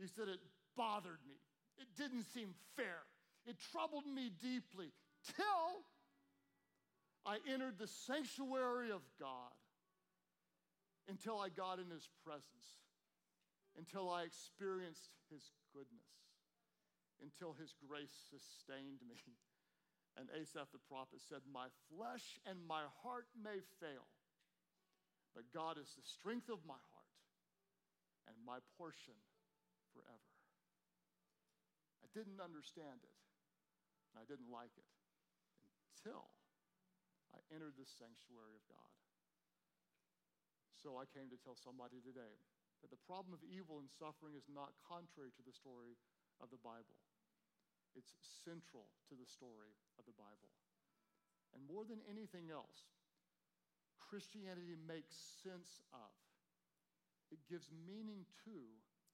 He 0.00 0.08
said, 0.08 0.26
It 0.26 0.40
bothered 0.76 1.22
me. 1.28 1.38
It 1.78 1.86
didn't 1.94 2.24
seem 2.34 2.54
fair. 2.74 3.06
It 3.46 3.56
troubled 3.70 4.06
me 4.06 4.30
deeply 4.40 4.90
till 5.24 5.84
I 7.24 7.40
entered 7.48 7.80
the 7.80 7.88
sanctuary 7.88 8.92
of 8.92 9.00
God, 9.18 9.56
until 11.08 11.40
I 11.40 11.48
got 11.48 11.80
in 11.80 11.88
His 11.88 12.08
presence, 12.24 12.76
until 13.76 14.12
I 14.12 14.24
experienced 14.24 15.08
His 15.32 15.40
goodness, 15.72 16.12
until 17.24 17.56
His 17.56 17.72
grace 17.80 18.14
sustained 18.30 19.00
me. 19.08 19.20
And 20.14 20.30
Asaph 20.30 20.70
the 20.70 20.78
prophet 20.86 21.18
said, 21.26 21.42
My 21.50 21.66
flesh 21.90 22.38
and 22.46 22.54
my 22.70 22.86
heart 23.02 23.26
may 23.34 23.58
fail, 23.82 24.06
but 25.34 25.50
God 25.50 25.74
is 25.74 25.90
the 25.98 26.06
strength 26.06 26.46
of 26.46 26.62
my 26.62 26.78
heart 26.78 27.18
and 28.30 28.38
my 28.46 28.62
portion 28.78 29.18
forever. 29.90 30.30
I 31.98 32.06
didn't 32.14 32.38
understand 32.38 33.02
it, 33.02 33.18
and 34.14 34.22
I 34.22 34.24
didn't 34.30 34.54
like 34.54 34.70
it 34.78 34.86
until 35.94 36.26
I 37.30 37.38
entered 37.54 37.78
the 37.78 37.86
sanctuary 37.86 38.58
of 38.58 38.66
God. 38.66 38.94
So 40.74 40.98
I 40.98 41.06
came 41.06 41.30
to 41.30 41.38
tell 41.40 41.54
somebody 41.54 42.02
today 42.02 42.34
that 42.82 42.90
the 42.90 43.06
problem 43.06 43.32
of 43.32 43.46
evil 43.46 43.78
and 43.78 43.88
suffering 43.88 44.34
is 44.34 44.44
not 44.50 44.74
contrary 44.84 45.30
to 45.38 45.46
the 45.46 45.54
story 45.54 45.94
of 46.42 46.50
the 46.50 46.60
Bible. 46.60 46.98
It's 47.94 48.10
central 48.42 48.90
to 49.08 49.14
the 49.14 49.24
story 49.24 49.72
of 49.96 50.04
the 50.04 50.18
Bible. 50.18 50.50
And 51.54 51.62
more 51.64 51.86
than 51.86 52.02
anything 52.10 52.50
else, 52.50 52.90
Christianity 54.02 54.74
makes 54.74 55.14
sense 55.46 55.80
of, 55.94 56.12
it 57.30 57.40
gives 57.46 57.70
meaning 57.70 58.26
to, 58.44 58.58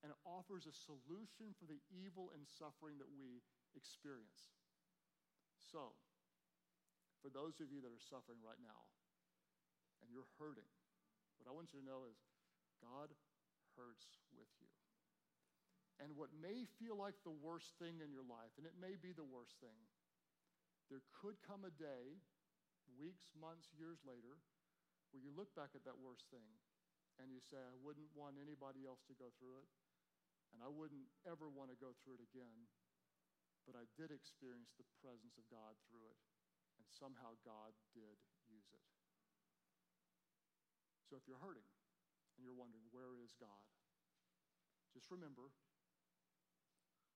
and 0.01 0.17
offers 0.25 0.65
a 0.65 0.73
solution 0.73 1.53
for 1.61 1.69
the 1.69 1.79
evil 1.93 2.33
and 2.33 2.49
suffering 2.49 2.97
that 2.97 3.13
we 3.13 3.45
experience. 3.77 4.49
So, 5.61 5.93
for 7.21 7.29
those 7.29 7.61
of 7.61 7.69
you 7.69 7.85
that 7.85 7.93
are 7.93 8.09
suffering 8.11 8.41
right 8.41 8.61
now 8.61 8.89
and 10.01 10.09
you're 10.09 10.29
hurting, 10.41 10.69
what 11.37 11.49
I 11.49 11.57
want 11.57 11.73
you 11.73 11.81
to 11.81 11.87
know 11.87 12.09
is 12.09 12.17
God 12.81 13.13
hurts 13.77 14.09
with 14.33 14.49
you. 14.61 14.69
And 16.01 16.17
what 16.17 16.33
may 16.33 16.65
feel 16.81 16.97
like 16.97 17.21
the 17.21 17.37
worst 17.45 17.77
thing 17.77 18.01
in 18.01 18.09
your 18.09 18.25
life, 18.25 18.57
and 18.57 18.65
it 18.65 18.73
may 18.81 18.97
be 18.97 19.13
the 19.13 19.27
worst 19.27 19.61
thing, 19.61 19.77
there 20.89 21.05
could 21.13 21.37
come 21.45 21.69
a 21.69 21.73
day, 21.77 22.19
weeks, 22.97 23.29
months, 23.37 23.69
years 23.77 24.01
later, 24.03 24.41
where 25.13 25.21
you 25.21 25.29
look 25.37 25.53
back 25.53 25.77
at 25.77 25.85
that 25.85 26.01
worst 26.01 26.25
thing 26.33 26.49
and 27.21 27.29
you 27.29 27.45
say, 27.53 27.61
I 27.61 27.77
wouldn't 27.85 28.09
want 28.17 28.41
anybody 28.41 28.89
else 28.89 29.05
to 29.13 29.15
go 29.21 29.29
through 29.37 29.61
it, 29.61 29.69
and 30.57 30.65
I 30.65 30.73
wouldn't 30.73 31.13
ever 31.29 31.53
want 31.53 31.69
to 31.69 31.77
go 31.77 31.93
through 32.01 32.17
it 32.17 32.25
again, 32.25 32.65
but 33.69 33.77
I 33.77 33.85
did 34.01 34.09
experience 34.09 34.73
the 34.81 34.89
presence 35.05 35.37
of 35.37 35.45
God 35.53 35.77
through 35.85 36.09
it, 36.09 36.19
somehow 36.91 37.39
God 37.47 37.73
did 37.95 38.19
use 38.51 38.71
it. 38.75 38.85
So 41.07 41.19
if 41.19 41.27
you're 41.27 41.43
hurting 41.43 41.67
and 42.37 42.47
you're 42.47 42.55
wondering, 42.55 42.87
where 42.95 43.19
is 43.19 43.35
God? 43.39 43.67
Just 44.95 45.11
remember, 45.11 45.51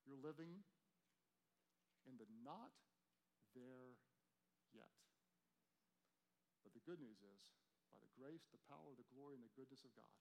you're 0.02 0.18
living 0.18 0.66
in 2.06 2.18
the 2.18 2.26
not 2.42 2.74
there 3.54 3.98
yet. 4.74 4.90
But 6.66 6.74
the 6.74 6.82
good 6.82 6.98
news 6.98 7.22
is, 7.22 7.42
by 7.94 8.02
the 8.02 8.10
grace, 8.18 8.50
the 8.50 8.62
power, 8.66 8.98
the 8.98 9.06
glory, 9.14 9.38
and 9.38 9.46
the 9.46 9.54
goodness 9.54 9.86
of 9.86 9.94
God, 9.94 10.18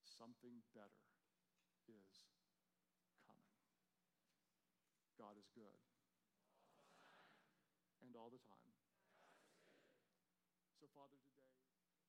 something 0.00 0.64
better 0.72 1.04
is 1.84 2.32
coming. 3.28 3.52
God 5.20 5.36
is 5.36 5.48
good. 5.52 5.83
All 8.16 8.30
the 8.30 8.38
time. 8.46 8.70
So, 10.78 10.86
Father, 10.94 11.18
today. 11.18 11.33